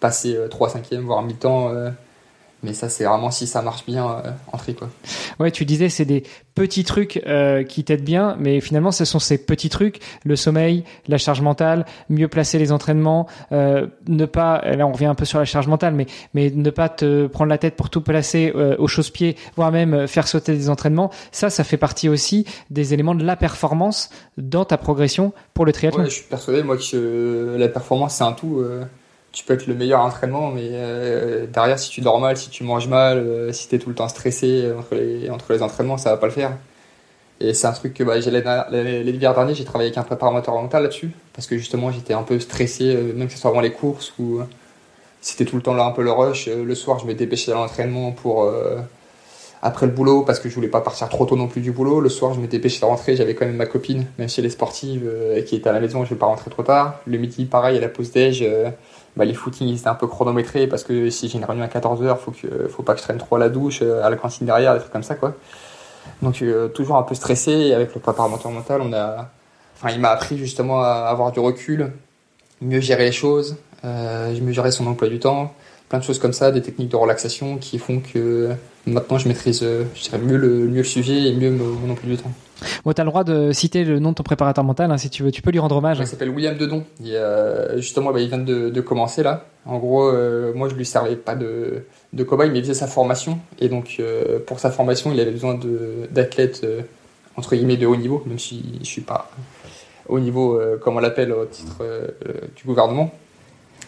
[0.00, 1.72] passer 3-5e, voire mi-temps,
[2.62, 4.88] Mais ça, c'est vraiment si ça marche bien euh, en tri, quoi.
[5.40, 6.22] Ouais, tu disais, c'est des
[6.54, 10.84] petits trucs euh, qui t'aident bien, mais finalement, ce sont ces petits trucs, le sommeil,
[11.08, 15.24] la charge mentale, mieux placer les entraînements, euh, ne pas, là on revient un peu
[15.24, 18.52] sur la charge mentale, mais, mais ne pas te prendre la tête pour tout placer
[18.54, 21.10] euh, au chausse-pied, voire même euh, faire sauter des entraînements.
[21.32, 25.72] Ça, ça fait partie aussi des éléments de la performance dans ta progression pour le
[25.72, 26.04] triathlon.
[26.04, 28.64] Ouais, je suis persuadé, moi, que euh, la performance, c'est un tout.
[29.32, 32.64] Tu peux être le meilleur entraînement, mais euh, derrière, si tu dors mal, si tu
[32.64, 35.96] manges mal, euh, si tu es tout le temps stressé entre les, entre les entraînements,
[35.96, 36.52] ça va pas le faire.
[37.40, 41.10] Et c'est un truc que bah, l'hiver dernier, j'ai travaillé avec un préparateur mental là-dessus,
[41.32, 44.12] parce que justement, j'étais un peu stressé, euh, même que ce soit avant les courses,
[44.18, 44.40] ou
[45.20, 46.48] c'était tout le temps là un peu le rush.
[46.48, 48.52] Le soir, je me dépêchais à l'entraînement pour
[49.62, 52.00] après le boulot, parce que je voulais pas partir trop tôt non plus du boulot.
[52.00, 54.46] Le soir, je me dépêchais de rentrer, j'avais quand même ma copine, même si elle
[54.46, 57.00] est sportive, euh, qui était à la maison, je vais pas rentrer trop tard.
[57.06, 58.42] Le midi, pareil, à la pause déj.
[58.42, 58.70] euh,
[59.16, 62.16] bah, les footings étaient un peu chronométrés parce que si j'ai une réunion à 14h,
[62.18, 64.46] faut que faut pas que je traîne trop à la douche, euh, à la cantine
[64.46, 65.34] derrière, des trucs comme ça quoi.
[66.22, 69.30] Donc euh, toujours un peu stressé et avec le préparateur mental, on a
[69.76, 71.92] enfin il m'a appris justement à avoir du recul,
[72.62, 75.52] mieux gérer les choses, euh, mieux gérer son emploi du temps,
[75.88, 78.50] plein de choses comme ça, des techniques de relaxation qui font que
[78.86, 82.16] maintenant je maîtrise je dirais mieux le mieux le sujet et mieux mon emploi du
[82.16, 82.32] temps.
[82.84, 85.22] Bon, t'as le droit de citer le nom de ton préparateur mental, hein, si tu
[85.22, 85.30] veux.
[85.30, 85.98] Tu peux lui rendre hommage.
[86.00, 86.84] Il s'appelle William Dedon.
[87.00, 89.44] Il, euh, justement, bah, il vient de, de commencer là.
[89.66, 92.86] En gros, euh, moi je lui servais pas de, de cobaye, mais il faisait sa
[92.88, 93.38] formation.
[93.60, 95.58] Et donc, euh, pour sa formation, il avait besoin
[96.10, 96.66] d'athlètes
[97.36, 99.30] entre guillemets de haut niveau, même si je suis pas
[100.08, 101.82] au niveau, comme on l'appelle au titre
[102.56, 103.12] du gouvernement.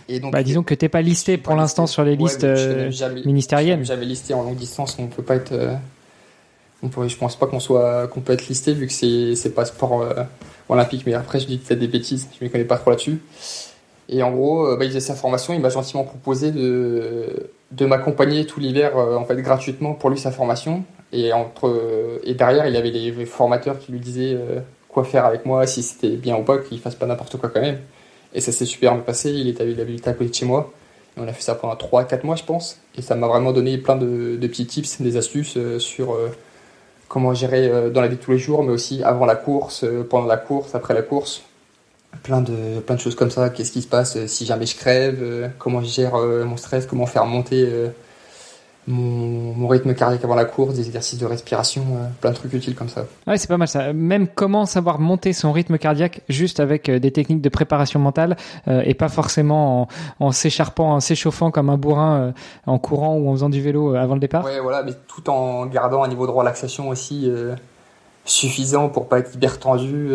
[0.09, 2.57] Et donc, Bah, disons que t'es pas listé pour l'instant sur les Ouais, listes mais
[2.57, 3.81] je jamais- ministérielles.
[4.03, 5.53] Listé en longue distance, on peut pas être.
[6.85, 9.35] Euh, on peut, je pense pas qu'on soit, qu'on peut être listé vu que c'est,
[9.37, 10.23] c'est pas sport euh,
[10.69, 11.05] olympique.
[11.07, 13.21] Mais après, je dis peut-être des bêtises, je me connais pas trop là-dessus.
[14.09, 17.87] Et en gros, euh, bah, il faisait sa formation, il m'a gentiment proposé de, de
[17.87, 20.85] m'accompagner tout l'hiver, euh, en fait, gratuitement pour lui sa formation.
[21.13, 25.47] Et entre, et derrière, il avait les formateurs qui lui disaient euh, quoi faire avec
[25.47, 27.79] moi, si c'était bien ou pas, qu'il fasse pas n'importe quoi quand même.
[28.35, 29.31] Et ça s'est super bien passé.
[29.31, 30.73] Il était, il habitait à côté de chez moi.
[31.17, 32.81] Et on a fait ça pendant 3-4 mois, je pense.
[32.99, 36.31] Et ça m'a vraiment donné plein de, petits tips, des astuces euh, sur euh,
[37.15, 39.85] comment gérer euh, dans la vie de tous les jours, mais aussi avant la course,
[39.85, 41.43] euh, pendant la course, après la course.
[42.25, 43.51] Plein de, plein de choses comme ça.
[43.51, 47.07] Qu'est-ce qui se passe euh, si jamais je crève Comment je gère mon stress Comment
[47.07, 47.69] faire monter
[48.87, 52.53] mon, mon rythme cardiaque avant la course Des exercices de respiration euh, Plein de trucs
[52.53, 53.07] utiles comme ça.
[53.27, 53.93] Ouais, c'est pas mal ça.
[53.93, 58.37] Même comment savoir monter son rythme cardiaque juste avec euh, des techniques de préparation mentale
[58.69, 59.89] euh, et pas forcément en,
[60.27, 62.33] en s'écharpant, en s'échauffant comme un bourrin
[62.67, 64.45] en courant ou en faisant du vélo avant le départ.
[64.45, 67.31] Ouais, voilà, mais tout en gardant un niveau de relaxation aussi
[68.25, 70.11] suffisant pour pas être hyper tendu.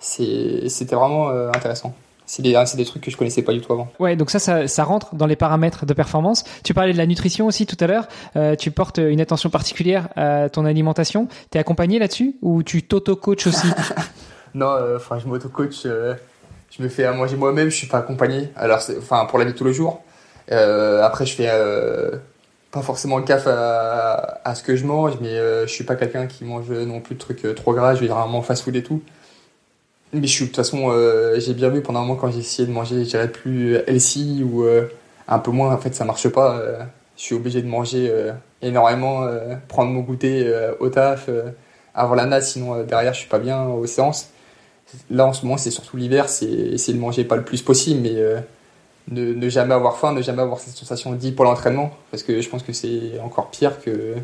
[0.00, 1.94] C'était vraiment intéressant.
[2.28, 3.88] C'est des, c'est des trucs que je connaissais pas du tout avant.
[3.98, 6.44] Ouais, donc ça, ça, ça rentre dans les paramètres de performance.
[6.62, 8.06] Tu parlais de la nutrition aussi tout à l'heure.
[8.36, 11.28] Euh, tu portes une attention particulière à ton alimentation.
[11.50, 13.66] T'es accompagné là-dessus ou tu t'auto-coaches aussi
[14.54, 16.14] Non, euh, enfin, je m'auto-coach, euh,
[16.70, 18.50] je me fais à manger moi-même, je suis pas accompagné.
[18.56, 20.02] Alors, enfin, pour la vie de tous les jours.
[20.50, 21.50] Après, je fais
[22.70, 25.34] pas forcément gaffe à, à ce que je mange, mais
[25.66, 27.94] je suis pas quelqu'un qui mange non plus de trucs trop gras.
[27.94, 29.00] Je vais vraiment fast-food et tout.
[30.12, 32.38] Mais je suis, de toute façon, euh, j'ai bien vu pendant un moment quand j'ai
[32.38, 34.88] essayé de manger, je dirais plus healthy ou euh,
[35.28, 36.56] un peu moins, en fait, ça marche pas.
[36.58, 36.82] euh,
[37.16, 41.50] je suis obligé de manger euh, énormément, euh, prendre mon goûter euh, au taf, euh,
[41.94, 44.30] avant la nage, sinon euh, derrière, je suis pas bien aux séances.
[45.10, 48.00] Là, en ce moment, c'est surtout l'hiver, c'est essayer de manger pas le plus possible,
[48.00, 48.38] mais euh,
[49.10, 52.48] ne, ne jamais avoir faim, ne jamais avoir cette sensation pour l'entraînement, parce que je
[52.48, 54.14] pense que c'est encore pire que,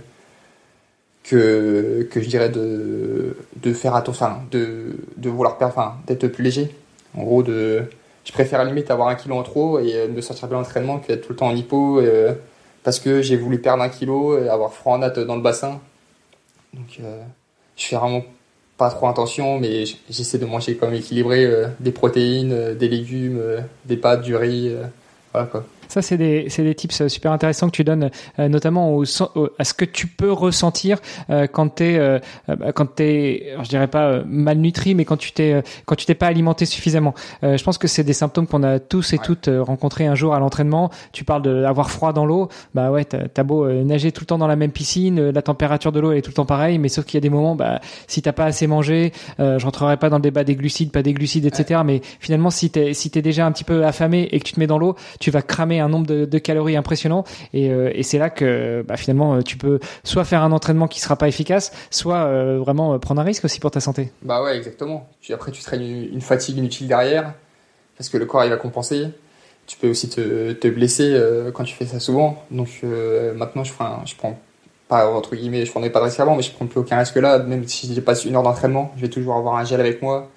[1.24, 6.28] que, que je dirais de, de faire attention, enfin, de, de vouloir perdre, enfin, d'être
[6.28, 6.74] plus léger.
[7.16, 7.84] En gros, de,
[8.24, 10.58] je préfère à la limite avoir un kilo en trop et euh, me sortir bien
[10.58, 12.34] l'entraînement que d'être tout le temps en hypo, euh,
[12.82, 15.80] parce que j'ai voulu perdre un kilo et avoir froid en natte dans le bassin.
[16.74, 17.22] Donc, euh,
[17.76, 18.22] je fais vraiment
[18.76, 23.40] pas trop attention, mais j'essaie de manger comme équilibré, euh, des protéines, des légumes,
[23.86, 24.74] des pâtes, du riz,
[25.32, 25.64] voilà quoi.
[25.88, 29.04] Ça, c'est des, c'est des tips euh, super intéressants que tu donnes, euh, notamment au,
[29.04, 30.98] au- à ce que tu peux ressentir
[31.30, 32.18] euh, quand t'es, euh,
[32.48, 35.94] euh, quand t'es, alors, je dirais pas euh, malnutri, mais quand tu t'es, euh, quand
[35.94, 37.14] tu t'es pas alimenté suffisamment.
[37.42, 39.22] Euh, je pense que c'est des symptômes qu'on a tous et Ouais.
[39.24, 40.90] toutes rencontrés un jour à l'entraînement.
[41.12, 44.46] Tu parles d'avoir froid dans l'eau, bah ouais, t'as, beau nager tout le temps dans
[44.46, 47.04] la même piscine, la température de l'eau elle est tout le temps pareille, mais sauf
[47.04, 50.10] qu'il y a des moments, bah si t'as pas assez mangé, euh, je rentrerai pas
[50.10, 51.80] dans le débat des glucides, pas des glucides, etc.
[51.84, 54.60] Mais finalement, si t'es, si t'es déjà un petit peu affamé et que tu te
[54.60, 58.30] mets dans l'eau, tu vas cramer un nombre de, calories impressionnant et, euh, c'est là
[58.30, 62.24] que bah, finalement euh, tu peux soit faire un entraînement qui sera pas efficace, soit
[62.24, 64.12] euh, vraiment prendre un risque aussi pour ta santé.
[64.22, 65.08] Bah ouais, exactement.
[65.32, 67.32] Après, tu traînes une, fatigue inutile derrière,
[67.96, 69.08] parce que le corps il va compenser.
[69.66, 71.18] tu peux aussi te, te blesser
[71.54, 72.42] quand tu fais ça souvent.
[72.50, 72.82] Donc
[73.34, 74.38] maintenant, je, prends
[74.88, 77.16] pas entre guillemets, je prenais pas de risque avant, mais je prends plus aucun risque
[77.16, 77.38] là.
[77.38, 80.30] Même si j'ai pas une heure d'entraînement, je vais toujours avoir un gel avec moi.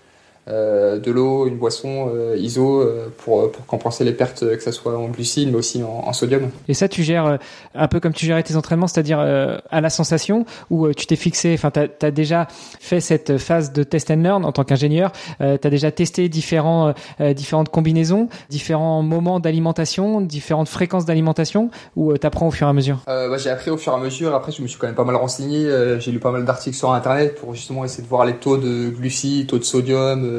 [0.49, 4.71] Euh, de l'eau, une boisson euh, ISO euh, pour, pour compenser les pertes, que ce
[4.71, 6.49] soit en glucides mais aussi en, sodium.
[6.69, 7.37] Et ça, tu gères
[7.75, 11.53] un peu comme tu gérais tes entraînements, c'est-à-dire à la sensation, ou tu t'es fixé,
[11.53, 12.47] enfin, tu as, déjà
[12.79, 16.93] fait cette phase de test and learn en tant qu'ingénieur, tu as déjà testé différents,
[17.35, 22.73] différentes combinaisons, différents moments d'alimentation, différentes fréquences d'alimentation, ou tu apprends au fur et à
[22.73, 23.03] mesure?
[23.05, 25.05] Bah, J'ai appris au fur et à mesure, après je me suis quand même pas
[25.05, 28.35] mal renseigné, j'ai lu pas mal d'articles sur Internet pour justement essayer de voir les
[28.35, 30.36] taux de glucides, taux de sodium,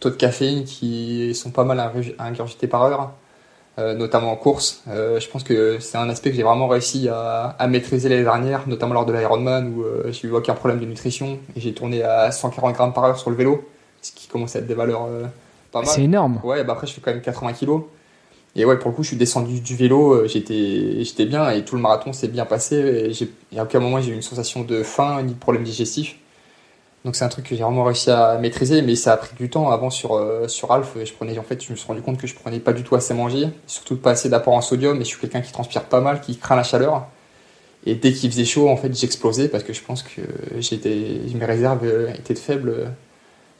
[0.00, 3.12] taux de caféine qui sont pas mal ingurgités par heure,
[3.78, 4.82] euh, notamment en course.
[4.88, 8.66] Euh, je pense que c'est un aspect que j'ai vraiment réussi à, maîtriser l'année dernière,
[8.66, 12.02] notamment lors de l'Ironman où euh, j'ai eu aucun problème de nutrition et j'ai tourné
[12.02, 13.68] à 140 grammes par heure sur le vélo,
[14.02, 15.08] ce qui commence à être des valeurs
[15.72, 15.88] pas mal.
[15.88, 16.40] C'est énorme.
[16.44, 17.82] Ouais, bah après je fais quand même 80 kilos.
[18.56, 21.76] Et ouais, pour le coup, je suis descendu du vélo, j'étais, j'étais bien et tout
[21.76, 23.12] le marathon s'est bien passé.
[23.52, 26.16] Et, à aucun moment j'ai eu une sensation de faim ni de problème digestif.
[27.04, 29.48] Donc c'est un truc que j'ai vraiment réussi à maîtriser, mais ça a pris du
[29.48, 29.70] temps.
[29.70, 32.34] Avant sur euh, Alf, je prenais en fait, je me suis rendu compte que je
[32.34, 34.96] prenais pas du tout assez manger, surtout pas assez d'apport en sodium.
[34.96, 37.06] Et je suis quelqu'un qui transpire pas mal, qui craint la chaleur.
[37.86, 41.84] Et dès qu'il faisait chaud, en fait, j'explosais parce que je pense que mes réserves
[41.84, 42.92] euh, étaient faibles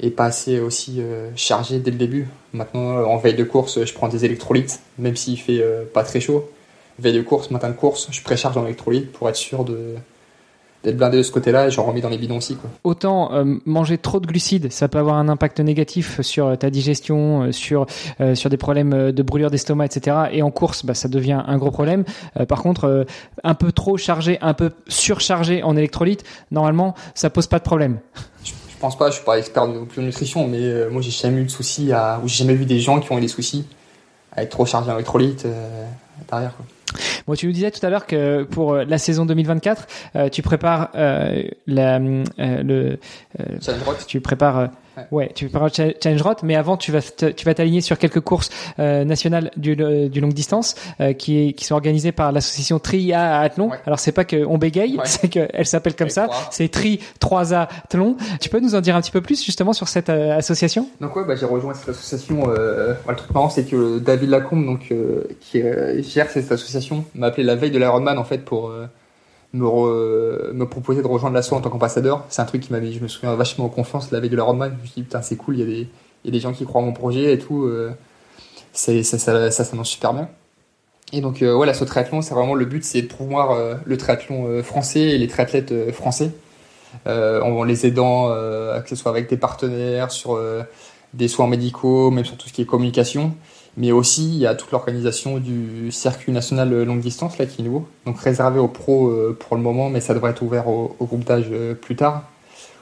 [0.00, 2.28] et pas assez aussi euh, chargées dès le début.
[2.52, 5.62] Maintenant, en veille de course, je prends des électrolytes, même s'il fait
[5.94, 6.50] pas très chaud.
[6.98, 9.94] Veille de course, matin de course, je précharge en électrolytes pour être sûr de
[10.88, 12.56] d'être blindé de ce côté-là et j'en remets dans les bidons aussi.
[12.56, 12.70] Quoi.
[12.82, 16.70] Autant euh, manger trop de glucides, ça peut avoir un impact négatif sur euh, ta
[16.70, 17.86] digestion, euh, sur
[18.34, 20.16] sur des problèmes de brûlure d'estomac, etc.
[20.32, 22.04] Et en course, bah, ça devient un gros problème.
[22.48, 23.06] par contre,
[23.44, 27.98] un peu trop chargé, un peu surchargé en électrolytes, normalement, ça pose pas de problème.
[28.44, 31.50] Je, pense pas, je suis pas expert de nutrition, mais moi j'ai jamais eu de
[31.50, 33.66] soucis à, ou j'ai jamais vu des gens qui ont eu des soucis
[34.32, 35.46] à être trop chargé en électrolytes
[36.30, 36.56] derrière.
[36.56, 36.66] Quoi.
[37.26, 40.42] Bon, tu nous disais tout à l'heure que pour euh, la saison 2024, euh, tu
[40.42, 42.98] prépares euh, la, le,
[44.06, 44.70] tu prépares
[45.10, 48.50] Ouais, tu parles Challenge Roth, mais avant tu vas tu vas t'aligner sur quelques courses
[48.78, 53.40] euh, nationales du, du longue distance euh, qui qui sont organisées par l'association Tri A
[53.40, 53.70] Athlon.
[53.86, 56.28] Alors c'est pas que on bégaye, c'est qu'elle s'appelle comme ça.
[56.50, 58.16] C'est Tri 3A Athlon.
[58.40, 60.88] Tu peux nous en dire un petit peu plus justement sur cette euh, association?
[61.00, 62.50] Donc ouais, bah, j'ai rejoint cette association.
[62.50, 64.92] Euh, le truc marrant c'est que David Lacombe donc
[65.40, 65.62] qui
[66.02, 68.72] gère cette association m'a appelé la veille de l'Ironman en fait pour
[69.52, 72.24] me, me proposer de rejoindre l'assaut en tant qu'ambassadeur.
[72.28, 74.44] C'est un truc qui m'avait, je me souviens, vachement en confiance la veille de la
[74.44, 74.72] roadmap.
[74.76, 75.88] Je me suis dit, putain, c'est cool, il y, a des,
[76.24, 77.64] y a des gens qui croient en mon projet et tout.
[77.64, 77.90] Euh,
[78.72, 80.28] ça, ça, ça, ça marche super bien.
[81.12, 83.96] Et donc, euh, ouais, l'assaut triathlon, c'est vraiment le but, c'est de promouvoir euh, le
[83.96, 86.32] triathlon euh, français et les triathlètes français.
[87.06, 90.40] en les aidant, que ce soit avec des partenaires, sur
[91.14, 93.34] des soins médicaux, même sur tout ce qui est communication.
[93.78, 97.64] Mais aussi, il y a toute l'organisation du circuit national longue distance, là, qui est
[97.64, 97.86] nouveau.
[98.06, 101.22] Donc réservé aux pros euh, pour le moment, mais ça devrait être ouvert au, groupe
[101.22, 102.24] d'âge euh, plus tard.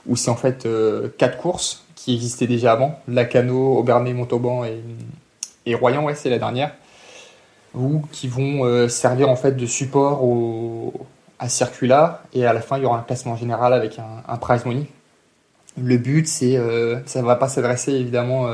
[0.06, 2.98] Où c'est en fait euh, quatre courses qui existaient déjà avant.
[3.09, 4.80] Lacano, Aubernay, Montauban et,
[5.66, 6.72] et Royan, ouais, c'est la dernière.
[7.74, 10.94] Ou qui vont servir en fait de support au,
[11.38, 12.22] à ce circuit-là.
[12.32, 14.87] Et à la fin, il y aura un classement général avec un, un prize money.
[15.76, 16.59] Le but, c'est,
[17.04, 18.48] ça ne va pas s'adresser évidemment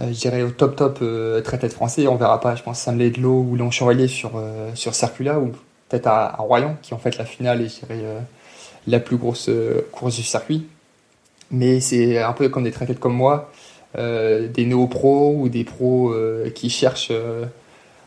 [0.00, 2.06] euh, je dirais au top top euh, traité français.
[2.06, 5.52] On verra pas, je pense, Sam de ou Léon Chevalier sur, euh, sur Circula ou
[5.88, 8.04] peut-être à, Royan, qui en fait la finale et je dirais
[8.86, 9.50] la plus grosse
[9.90, 10.66] course du circuit.
[11.50, 13.50] Mais c'est un peu comme des traités comme moi,
[13.96, 16.14] des néo-pros ou des pros
[16.54, 17.12] qui cherchent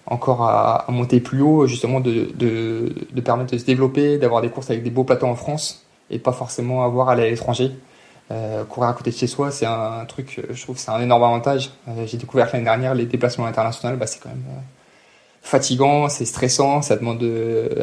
[0.05, 4.49] encore à, monter plus haut, justement de, de, de permettre de se développer, d'avoir des
[4.49, 7.71] courses avec des beaux plateaux en France et pas forcément avoir à aller à l'étranger.
[8.31, 11.01] Euh, courir à côté de chez soi, c'est un, truc, euh, je trouve, c'est un
[11.01, 11.71] énorme avantage.
[11.89, 14.45] Euh, j'ai découvert l'année dernière les déplacements internationaux, bah, c'est quand même
[15.41, 17.23] fatigant, c'est stressant, ça demande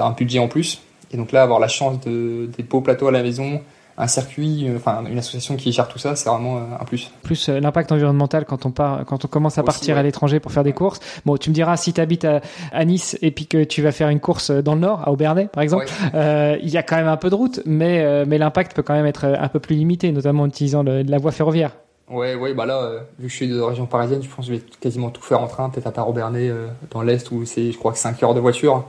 [0.00, 0.80] un budget en plus.
[1.12, 3.61] Et donc là, avoir la chance de des beaux plateaux à la maison,
[3.98, 7.11] un circuit, euh, enfin une association qui gère tout ça, c'est vraiment euh, un plus.
[7.22, 10.52] Plus euh, l'impact environnemental quand on part, quand on commence à partir à l'étranger pour
[10.52, 11.00] faire des courses.
[11.26, 14.08] Bon, tu me diras si tu habites à, Nice et puis que tu vas faire
[14.08, 17.16] une course dans le nord, à Aubernais par exemple, il y a quand même un
[17.16, 20.44] peu de route, mais mais l'impact peut quand même être un peu plus limité, notamment
[20.44, 21.72] en utilisant la voie ferroviaire.
[22.08, 24.58] Ouais, ouais, bah là, vu que je suis de région parisienne, je pense que je
[24.58, 26.50] vais quasiment tout faire en train, peut-être à part Aubernais
[26.90, 28.84] dans l'est où c'est, je crois, que 5 heures de voiture.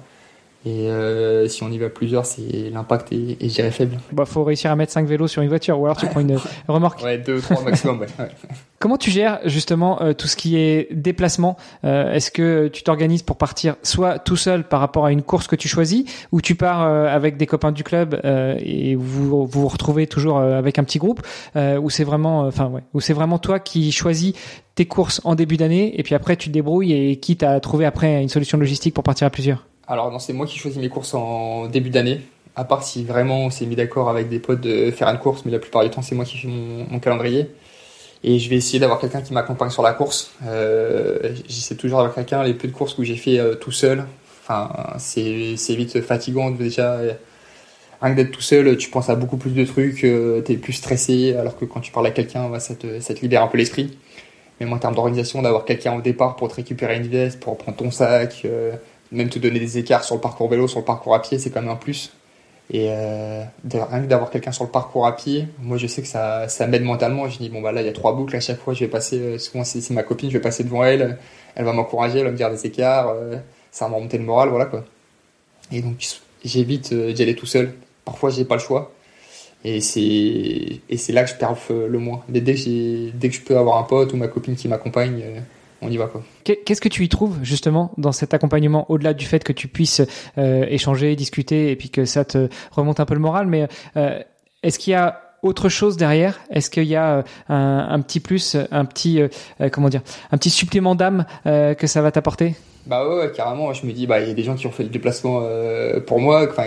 [0.65, 3.98] Et euh, si on y va plusieurs, c'est l'impact est, est, je faible.
[4.12, 6.38] Bah, faut réussir à mettre 5 vélos sur une voiture, ou alors tu prends une
[6.67, 7.02] remorque.
[7.02, 8.00] Ouais, 2 3 maximum.
[8.00, 8.08] Ouais.
[8.80, 11.56] Comment tu gères justement euh, tout ce qui est déplacement?
[11.86, 15.48] Euh, Est-ce que tu t'organises pour partir soit tout seul par rapport à une course
[15.48, 19.45] que tu choisis, ou tu pars euh, avec des copains du club et vous, vous
[19.45, 21.22] vous retrouvez toujours avec un petit groupe,
[21.56, 24.34] ou c'est vraiment, enfin ouais, ou c'est vraiment toi qui choisis
[24.76, 27.86] tes courses en début d'année et puis après tu te débrouilles et quitte à trouver
[27.86, 29.69] après une solution logistique pour partir à plusieurs?
[29.89, 32.21] Alors non, c'est moi qui choisis mes courses en début d'année.
[32.56, 35.43] À part si vraiment on s'est mis d'accord avec des potes de faire une course,
[35.45, 37.49] mais la plupart du temps c'est moi qui fais mon, calendrier.
[38.23, 40.32] Et je vais essayer d'avoir quelqu'un qui m'accompagne sur la course.
[40.45, 42.43] Euh, J'essaie toujours d'avoir quelqu'un.
[42.43, 44.06] Les peu de courses que j'ai fait euh, tout seul,
[44.43, 46.99] enfin c'est vite fatigant déjà
[48.02, 50.58] rien que d'être tout seul, tu penses à beaucoup plus de trucs, euh, tu es
[50.58, 53.47] plus stressé, alors que quand tu parles à quelqu'un, ça, te, ça te libère un
[53.47, 53.97] peu l'esprit.
[54.60, 57.78] Même en termes d'organisation, d'avoir quelqu'un au départ pour te récupérer une veste, pour prendre
[57.78, 58.73] ton sac, euh,
[59.12, 61.50] même te donner des écarts sur le parcours vélo, sur le parcours à pied, c'est
[61.50, 62.12] quand même un plus.
[62.72, 63.43] Et euh,
[63.74, 66.67] rien que d'avoir quelqu'un sur le parcours à pied, moi je sais que ça, ça
[66.67, 67.28] m'aide mentalement.
[67.28, 68.88] Je dis, bon bah là il y a trois boucles, à chaque fois je vais
[68.88, 71.17] passer, souvent c'est ma copine, je vais passer devant elle,
[71.56, 73.15] elle va m'encourager, elle va me dire des écarts,
[73.72, 74.86] ça va me remonter le moral, voilà quoi.
[75.72, 75.95] Et donc
[76.43, 77.74] j'évite d'y aller tout seul
[78.10, 78.91] Parfois, j'ai pas le choix.
[79.63, 82.24] Et c'est, et c'est là que je perds le moins.
[82.28, 85.39] dès que, dès que je peux avoir un pote ou ma copine qui m'accompagne, euh,
[85.82, 86.08] on y va.
[86.08, 86.22] Quoi.
[86.44, 90.02] Qu'est-ce que tu y trouves justement dans cet accompagnement, au-delà du fait que tu puisses
[90.38, 94.22] euh, échanger, discuter et puis que ça te remonte un peu le moral, mais euh,
[94.63, 96.39] est-ce qu'il y a autre chose derrière?
[96.52, 99.22] Est-ce qu'il y a un, petit plus, un petit
[99.72, 102.56] comment dire, un petit supplément d'âme que ça va t'apporter?
[102.88, 103.72] Bah ouais, carrément.
[103.72, 105.42] Je me dis, bah il y a des gens qui ont fait le déplacement
[106.06, 106.46] pour moi.
[106.50, 106.65] Enfin,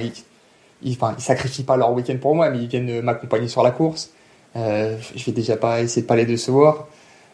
[0.82, 3.72] ils, enfin, ils sacrifient pas leur week-end pour moi, mais ils viennent m'accompagner sur la
[3.72, 4.10] course.
[4.56, 6.88] Euh, je vais déjà pas essayer de pas les décevoir.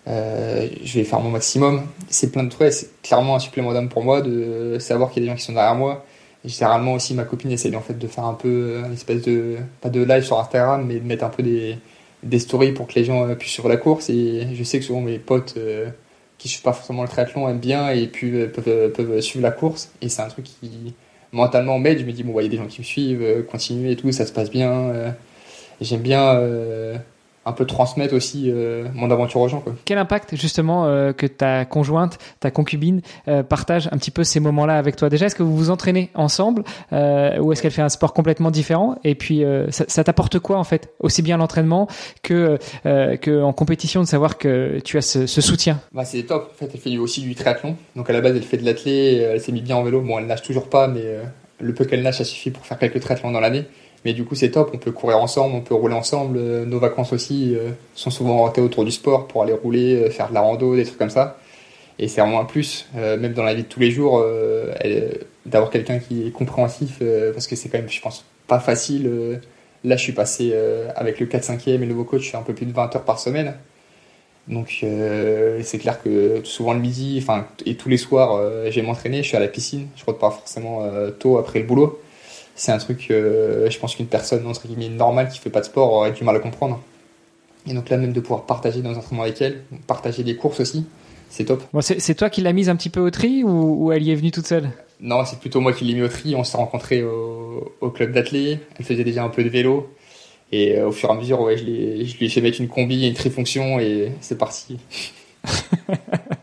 [0.08, 1.82] Euh, je vais faire mon maximum.
[2.08, 2.72] C'est plein de trucs.
[2.72, 5.44] C'est clairement un supplément d'âme pour moi de savoir qu'il y a des gens qui
[5.44, 6.04] sont derrière moi.
[6.44, 9.90] Généralement aussi, ma copine essaie en fait de faire un peu une espèce de pas
[9.90, 11.76] de live sur Instagram, mais de mettre un peu des,
[12.22, 14.08] des stories pour que les gens puissent suivre la course.
[14.08, 15.88] Et je sais que souvent mes potes euh,
[16.38, 19.90] qui suivent pas forcément le triathlon aiment bien et puis euh, peuvent, suivre la course.
[20.00, 20.94] Et c'est un truc qui
[21.32, 23.42] mentalement mais je me dis bon il y a des gens qui me suivent euh,
[23.42, 25.10] continuer et tout ça se passe bien euh,
[25.80, 26.96] j'aime bien euh,
[27.48, 28.52] un peu transmettre aussi
[28.94, 29.60] mon aventure aux gens.
[29.60, 29.74] Quoi.
[29.84, 33.00] Quel impact justement que ta conjointe, ta concubine
[33.48, 35.08] partage un petit peu ces moments-là avec toi?
[35.08, 38.96] Déjà, est-ce que vous vous entraînez ensemble ou est-ce qu'elle fait un sport complètement différent?
[39.04, 41.88] Et puis, ça, ça t'apporte quoi en fait Aussi bien l'entraînement
[42.22, 45.80] que, que en compétition de savoir que tu as ce, ce soutien?
[45.92, 46.52] Bah, C'est top.
[46.54, 47.76] En fait, elle fait aussi du triathlon.
[47.96, 50.00] Donc à la base, elle fait de l'athlé, elle s'est mis bien en vélo.
[50.00, 51.02] Bon, elle nage toujours pas, mais
[51.60, 53.64] le peu qu'elle nage, ça suffit pour faire quelques triathlons dans l'année.
[54.04, 56.38] Mais du coup, c'est top, on peut courir ensemble, on peut rouler ensemble.
[56.38, 60.10] Euh, nos vacances aussi euh, sont souvent orientées autour du sport pour aller rouler, euh,
[60.10, 61.38] faire de la rando, des trucs comme ça.
[61.98, 64.24] Et c'est vraiment un plus, même dans la vie de tous les jours,
[65.46, 69.40] d'avoir quelqu'un qui est compréhensif, parce que c'est quand même, je pense, pas facile.
[69.82, 70.54] là, je suis passé
[70.94, 73.56] avec le 4-5e et le nouveau coach, un peu plus de 20 heures par semaine.
[74.46, 77.26] Donc c'est clair que souvent le midi,
[77.66, 79.24] et tous les soirs, je vais m'entraîner.
[79.24, 79.88] Je suis à la piscine.
[79.96, 82.00] Je rentre pas forcément tôt après le boulot
[82.58, 85.64] c'est un truc, euh, je pense qu'une personne entre guillemets normale qui fait pas de
[85.64, 86.82] sport aurait du mal à comprendre.
[87.68, 90.58] Et donc là, même de pouvoir partager dans un entraînements avec elle, partager des courses
[90.58, 90.84] aussi,
[91.30, 91.62] c'est top.
[91.80, 94.32] c'est toi qui l'as mise un petit peu au tri ou, elle y est venue
[94.32, 94.70] toute seule?
[95.00, 96.34] Non, c'est plutôt moi qui l'ai mis au tri.
[96.34, 98.58] On s'est rencontrés au, club d'athlée.
[98.78, 99.88] Elle faisait déjà un peu de vélo.
[100.50, 102.68] Et euh, au fur et à mesure, ouais, je, je lui ai fait mettre une
[102.68, 104.78] combi et une trifonction et c'est parti.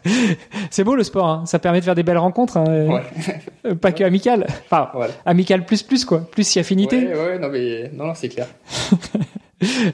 [0.70, 1.44] c'est beau le sport, hein.
[1.46, 3.02] ça permet de faire des belles rencontres, hein.
[3.82, 4.90] pas que amical, enfin
[5.26, 7.08] amical plus plus quoi, plus si affinité.
[7.08, 8.48] Ouais, non mais non, c'est clair.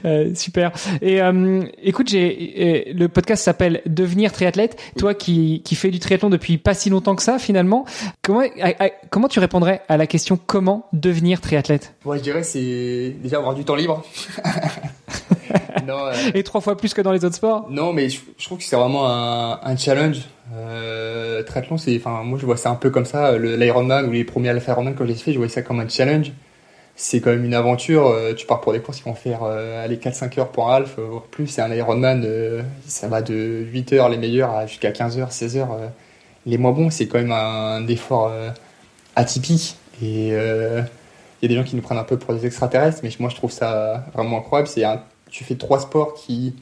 [0.04, 0.72] Euh, super.
[1.00, 4.76] Et euh, écoute, j'ai le podcast s'appelle Devenir triathlète.
[4.98, 7.86] Toi qui qui fais du triathlon depuis pas si longtemps que ça, finalement,
[8.22, 8.42] comment
[9.10, 11.94] comment tu répondrais à la question comment devenir triathlète?
[12.04, 14.04] Moi, je dirais c'est déjà avoir du temps libre.
[15.92, 18.64] Euh, Et trois fois plus que dans les autres sports Non, mais je, trouve que
[18.64, 20.22] c'est vraiment un, challenge.
[20.54, 23.36] Euh, triathlon, c'est, enfin, moi je vois ça un peu comme ça.
[23.38, 26.32] L'Ironman ou les premiers Alpha Ironman quand j'ai fait, je voyais ça comme un challenge.
[26.94, 28.06] C'est quand même une aventure.
[28.06, 30.76] Euh, tu pars pour des courses qui vont faire euh, aller 4-5 heures pour un
[30.76, 31.46] half, voire plus.
[31.46, 32.26] C'est un Ironman,
[32.86, 35.78] ça va de 8 heures les meilleurs jusqu'à 15 heures, 16 heures
[36.46, 36.90] les moins bons.
[36.90, 38.32] C'est quand même un, effort
[39.16, 39.76] atypique.
[40.02, 43.10] Et il y a des gens qui nous prennent un peu pour des extraterrestres, mais
[43.18, 44.68] moi je trouve ça vraiment incroyable.
[44.68, 46.54] C'est un tu fais trois sports qui,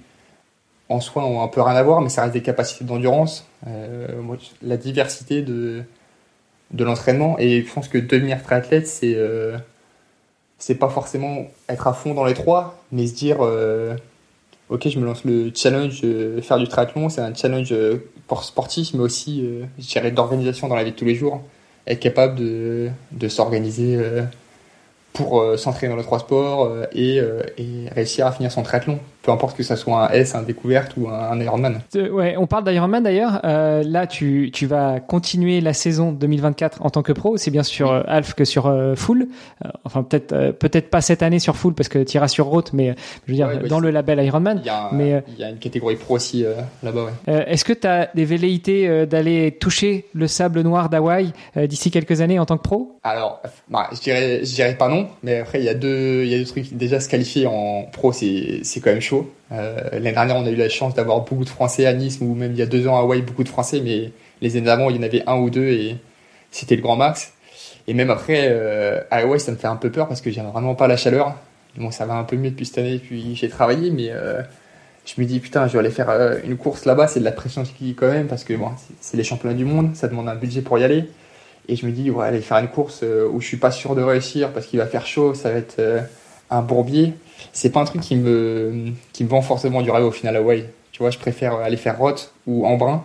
[0.89, 4.07] en soi, ont un peu rien à voir, mais ça reste des capacités d'endurance, euh,
[4.63, 5.83] la diversité de,
[6.71, 7.37] de l'entraînement.
[7.39, 9.59] Et je pense que devenir triathlète, c'est euh,
[10.79, 13.97] pas forcément être à fond dans les trois, mais se dire euh,
[14.69, 17.75] ok, je me lance le challenge de faire du triathlon, c'est un challenge
[18.43, 19.45] sportif, mais aussi,
[19.81, 21.43] je dirais, d'organisation dans la vie de tous les jours.
[21.89, 23.99] Être capable de, de s'organiser
[25.12, 28.62] pour euh, s'entraîner dans les trois sports euh, et, euh, et, réussir à finir son
[28.62, 28.99] triathlon.
[29.23, 31.81] Peu importe que ça soit un S, un découverte ou un, Ironman.
[31.95, 33.41] ouais, on parle d'Ironman d'ailleurs.
[33.45, 37.62] Euh, là, tu, tu vas continuer la saison 2024 en tant que pro, c'est bien
[37.62, 39.29] sur euh, Alf que sur euh, Full.
[39.64, 42.73] Euh, enfin, peut-être peut-être pas cette année sur Full parce que tu iras sur Roth,
[42.73, 42.95] mais
[43.27, 44.61] je veux dire Ouais, bah, dans le label Ironman.
[44.62, 46.45] Il y a, un- Mais il y a une catégorie pro aussi
[46.83, 47.45] là-bas, ouais.
[47.49, 52.39] est-ce que tu as des velléités d'aller toucher le sable noir d'Hawaï d'ici quelques années
[52.39, 52.99] en tant que pro?
[53.03, 56.29] Alors, bah, je dirais, je dirais pas non, mais après il y a deux, il
[56.29, 56.73] y a deux trucs.
[56.75, 59.01] Déjà, se qualifier en pro, c'est, c'est quand même
[59.53, 62.35] Euh, l'année dernière, on a eu la chance d'avoir beaucoup de Français à Nice, ou
[62.35, 64.91] même il y a deux ans à Hawaï, beaucoup de Français, mais les années d'avant,
[64.91, 65.97] il y en avait un ou deux et
[66.51, 67.33] c'était le grand max.
[67.87, 70.47] Et même après, euh, à Hawaï, ça me fait un peu peur parce que j'aime
[70.47, 71.35] vraiment pas la chaleur.
[71.77, 74.43] Bon, ça va un peu mieux depuis cette année, puis j'ai travaillé, mais euh,
[75.07, 76.11] je me dis putain, je vais aller faire
[76.45, 79.25] une course là-bas, c'est de la pression qui quand même parce que bon, c'est, les
[79.25, 81.05] championnats du monde, ça demande un budget pour y aller.
[81.69, 84.03] Et je me dis, ouais, aller faire une course où je suis pas sûr de
[84.03, 85.81] réussir parce qu'il va faire chaud, ça va être
[86.51, 87.14] un bourbier.
[87.53, 90.40] C'est pas un truc qui me, qui me vend forcément du rêve au final à
[90.40, 90.64] Hawaï.
[90.92, 93.05] Tu vois, je préfère aller faire Roth ou Embrun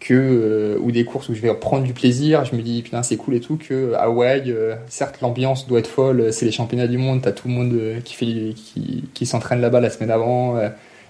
[0.00, 2.44] que, euh, ou des courses où je vais prendre du plaisir.
[2.44, 5.86] Je me dis, putain, c'est cool et tout, que Hawaï, euh, certes, l'ambiance doit être
[5.86, 9.26] folle, c'est les championnats du monde, t'as tout le monde euh, qui fait, qui, qui
[9.26, 10.58] s'entraîne là-bas la semaine avant,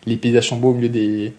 [0.06, 1.32] les paysages sont beaux au milieu des,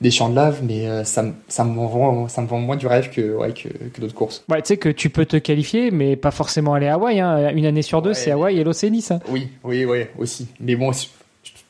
[0.00, 2.76] des champs de lave, mais euh, ça, me- ça, me vend, ça me vend moins
[2.76, 4.44] du rêve que, ouais, que, que d'autres courses.
[4.48, 7.20] Ouais, tu sais que tu peux te qualifier, mais pas forcément aller à Hawaï.
[7.20, 7.50] Hein.
[7.54, 9.20] Une année sur deux, Ouais, c'est Hawaï et l'Océanie, hein.
[9.28, 10.48] Oui, oui, oui, aussi.
[10.58, 11.06] Mais bon, je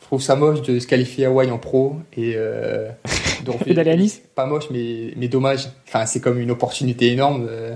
[0.03, 2.89] trouve ça moche de se qualifier à Hawaï en pro et, euh,
[3.67, 5.69] Et d'aller à Nice Pas moche, mais, mais dommage.
[5.89, 7.47] Enfin, c'est comme une opportunité énorme.
[7.49, 7.75] euh,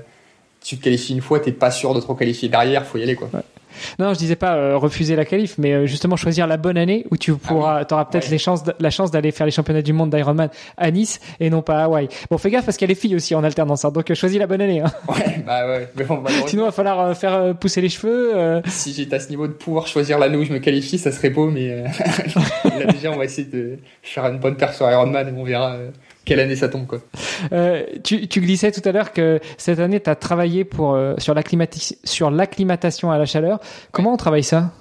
[0.62, 3.16] tu te qualifies une fois, t'es pas sûr de te requalifier derrière, faut y aller
[3.16, 3.28] quoi.
[3.98, 7.04] Non, je disais pas euh, refuser la qualif, mais euh, justement choisir la bonne année
[7.10, 8.30] où tu pourras, t'auras peut-être Ouais.
[8.30, 11.62] les chances, la chance d'aller faire les championnats du monde d'Ironman à Nice et non
[11.62, 12.08] pas à Hawaï.
[12.30, 14.14] Bon, fais gaffe parce qu'il y a les filles aussi en alternance, hein, donc euh,
[14.14, 14.80] choisis la bonne année.
[14.80, 14.90] Hein.
[15.08, 15.88] Ouais, bah ouais.
[15.96, 18.62] Mais bon, Sinon, il va falloir euh, faire pousser les cheveux.
[18.66, 21.30] si j'étais à ce niveau de pouvoir choisir l'année où je me qualifie, ça serait
[21.30, 21.84] beau, mais
[22.64, 25.76] là déjà, on va essayer de faire une bonne perf sur Ironman et on verra
[26.24, 27.00] quelle année ça tombe quoi.
[27.52, 31.14] Euh, tu, tu glissais tout à l'heure que cette année, tu as travaillé pour, euh,
[31.18, 33.60] sur l'acclimatation à la chaleur.
[33.92, 34.72] Comment on travaille ça?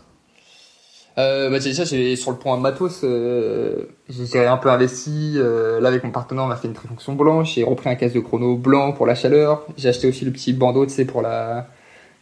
[1.20, 5.34] Euh, bah déjà, j'ai sur le point matos, euh, j'ai un peu investi.
[5.36, 7.54] Euh, là, avec mon partenaire, on a fait une trifonction blanche.
[7.54, 9.64] J'ai repris un casque de chrono blanc pour la chaleur.
[9.78, 11.68] J'ai acheté aussi le petit bandeau, tu sais, pour la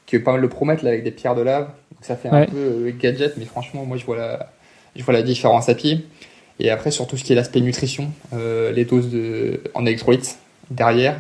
[0.07, 1.67] que pas mal le promettre là avec des pierres de lave.
[1.67, 4.51] Donc ça fait un peu euh, gadget, mais franchement, moi, je vois la,
[4.93, 6.05] je vois la différence à pied.
[6.61, 9.09] Et après, sur tout ce qui est l'aspect nutrition, euh, les doses
[9.73, 10.37] en électrolytes
[10.69, 11.19] derrière.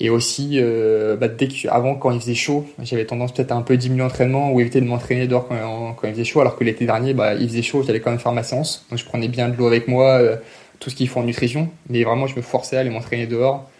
[0.00, 3.62] Et aussi, euh, bah, dès avant, quand il faisait chaud, j'avais tendance peut-être à un
[3.62, 6.86] peu diminuer l'entraînement ou éviter de m'entraîner dehors quand, il faisait chaud, alors que l'été
[6.86, 8.84] dernier, bah, il faisait chaud, j'allais quand même faire ma séance.
[8.90, 10.36] Donc je prenais bien de l'eau avec moi, euh,
[10.80, 11.70] tout ce qu'il faut en nutrition.
[11.88, 13.70] Mais vraiment, je me forçais à aller m'entraîner dehors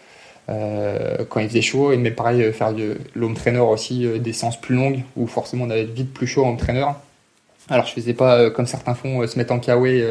[0.47, 1.91] quand il faisait chaud.
[1.91, 5.69] Et mais pareil, faire de l'home trainer aussi, des séances plus longues, où forcément on
[5.71, 6.85] avait vite plus chaud en home trainer.
[7.67, 10.03] Alors je faisais pas, comme certains font, se mettre en kawaii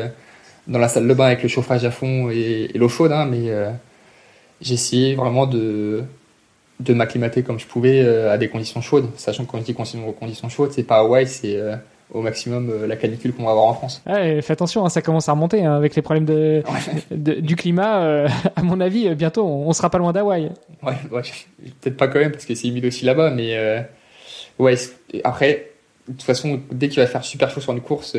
[0.67, 3.27] dans la salle de bain avec le chauffage à fond et, et l'eau chaude, hein,
[3.27, 3.71] mais euh,
[4.61, 6.03] j'ai essayé vraiment de,
[6.81, 9.75] de m'acclimater comme je pouvais euh, à des conditions chaudes, sachant que quand je dis
[9.75, 11.77] conditions, conditions chaudes, c'est pas Hawaï, c'est euh,
[12.13, 14.03] au maximum euh, la canicule qu'on va avoir en France.
[14.07, 16.63] Ouais, fais attention, hein, ça commence à remonter hein, avec les problèmes de,
[17.11, 18.25] de- du climat.
[18.57, 20.51] à mon avis, bientôt, on, on sera pas loin d'Hawaï.
[20.83, 21.23] Ouais, ouais,
[21.81, 23.85] peut-être pas quand même parce que c'est humide aussi là-bas, mais
[24.59, 24.75] ouais.
[25.25, 25.71] Après,
[26.09, 28.17] de toute façon, dès qu'il va faire super chaud sur une course,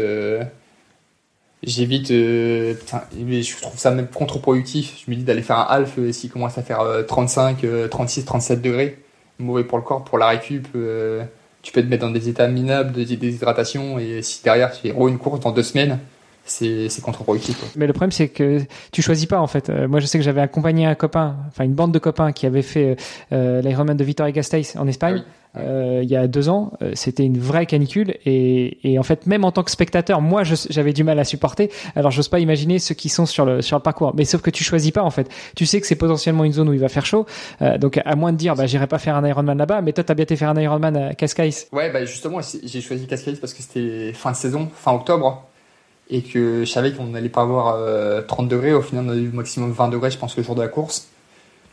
[1.66, 2.12] j'évite.
[2.12, 5.04] euh, putain, mais je trouve ça même contre-productif.
[5.06, 7.88] Je me dis d'aller faire un half euh, s'il commence à faire euh, 35, euh,
[7.88, 8.98] 36, 37 degrés,
[9.40, 10.68] mauvais pour le corps, pour la récup.
[10.76, 11.24] euh,
[11.62, 14.94] tu peux te mettre dans des états minables de déshydratation et si derrière tu fais
[14.96, 15.98] oh, une course dans deux semaines,
[16.46, 17.58] c'est contre-productif.
[17.76, 18.62] Mais le problème, c'est que
[18.92, 19.70] tu choisis pas en fait.
[19.72, 22.46] Euh, moi, je sais que j'avais accompagné un copain, enfin une bande de copains qui
[22.46, 22.98] avait fait
[23.32, 25.18] euh, l'Ironman de Vitoria-Gasteiz en Espagne.
[25.18, 25.32] Ah oui.
[25.58, 29.26] Euh, il y a deux ans, Euh, c'était une vraie canicule et, et en fait
[29.28, 31.70] même en tant que spectateur, moi j'avais du mal à supporter.
[31.96, 34.14] Alors j'ose pas imaginer ceux qui sont sur le sur le parcours.
[34.16, 35.30] Mais sauf que tu choisis pas en fait.
[35.56, 37.26] Tu sais que c'est potentiellement une zone où il va faire chaud,
[37.62, 39.82] Euh, donc à moins de dire bah j'irai pas faire un Ironman là-bas.
[39.82, 41.50] Mais toi t'as bien été faire un Ironman à Cascais.
[41.72, 45.44] Ouais, bah justement, j'ai choisi Cascais parce que c'était fin de saison, fin octobre,
[46.10, 48.74] et que je savais qu'on n'allait pas avoir euh, 30 degrés.
[48.74, 51.08] Au final, on a eu maximum 20 degrés, je pense, le jour de la course.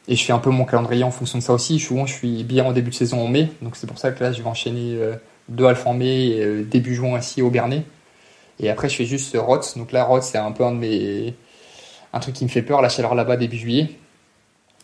[0.08, 1.78] Et je fais un peu mon calendrier en fonction de ça aussi.
[1.78, 4.22] Souvent, je suis bien en début de saison en mai, donc c'est pour ça que
[4.22, 5.14] là, je vais enchaîner euh,
[5.48, 7.82] deux alpha en mai et euh, début juin ainsi au Bernet.
[8.60, 9.74] Et après, je fais juste Roth.
[9.76, 11.34] Donc là, Roth, c'est un peu un de mes.
[12.12, 13.90] un truc qui me fait peur, la chaleur là-bas début juillet.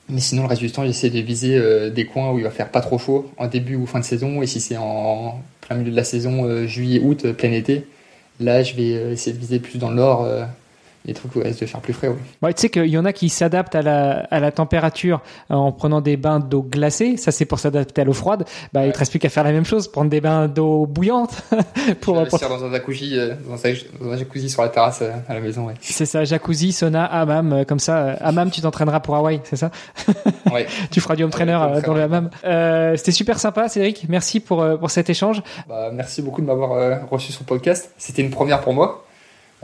[0.08, 2.50] Mais sinon, le reste du temps, j'essaie de viser euh, des coins où il va
[2.50, 4.40] faire pas trop chaud en début ou fin de saison.
[4.40, 7.86] Et si c'est en plein milieu de la saison, euh, juillet, août, euh, plein été,
[8.40, 10.44] là, je vais euh, essayer de viser plus dans le nord, euh,
[11.08, 12.08] des trucs où il risque de faire plus frais.
[12.08, 12.16] Oui.
[12.42, 15.72] Ouais, tu sais qu'il y en a qui s'adaptent à la, à la température en
[15.72, 17.16] prenant des bains d'eau glacée.
[17.16, 18.44] Ça, c'est pour s'adapter à l'eau froide.
[18.72, 21.42] Bah, il te reste plus qu'à faire la même chose, prendre des bains d'eau bouillante.
[22.00, 22.38] pour, pour...
[22.38, 23.16] dans un jacuzzi,
[23.48, 25.66] dans un jacuzzi sur la terrasse à la maison.
[25.66, 25.74] Ouais.
[25.80, 28.12] C'est ça, jacuzzi, sauna, hammam, comme ça.
[28.20, 29.70] Hammam, tu t'entraîneras pour Hawaï, c'est ça
[30.52, 30.66] Ouais.
[30.90, 32.30] tu feras du home trainer dans le hammam.
[32.44, 34.06] Euh, C'était super sympa, Cédric.
[34.08, 35.42] Merci pour pour cet échange.
[35.68, 37.90] Bah, merci beaucoup de m'avoir reçu sur le podcast.
[37.98, 39.04] C'était une première pour moi.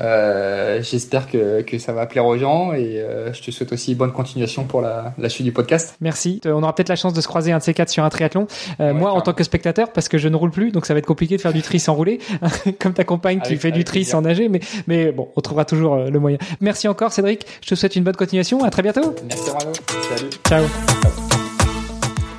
[0.01, 3.95] Euh, J'espère que, que, ça va plaire aux gens et euh, je te souhaite aussi
[3.95, 5.97] bonne continuation pour la, la suite du podcast.
[6.01, 6.41] Merci.
[6.47, 8.09] Euh, on aura peut-être la chance de se croiser un de ces quatre sur un
[8.09, 8.47] triathlon.
[8.81, 10.95] Euh, ouais, moi, en tant que spectateur, parce que je ne roule plus, donc ça
[10.95, 12.19] va être compliqué de faire du tri sans rouler,
[12.81, 15.97] comme ta compagne qui fait du tri sans nager, mais, mais bon, on trouvera toujours
[15.97, 16.39] le moyen.
[16.61, 17.47] Merci encore, Cédric.
[17.63, 18.65] Je te souhaite une bonne continuation.
[18.65, 19.15] À très bientôt.
[19.29, 19.73] Merci, Mano.
[20.09, 20.31] Salut.
[20.49, 21.24] Ciao.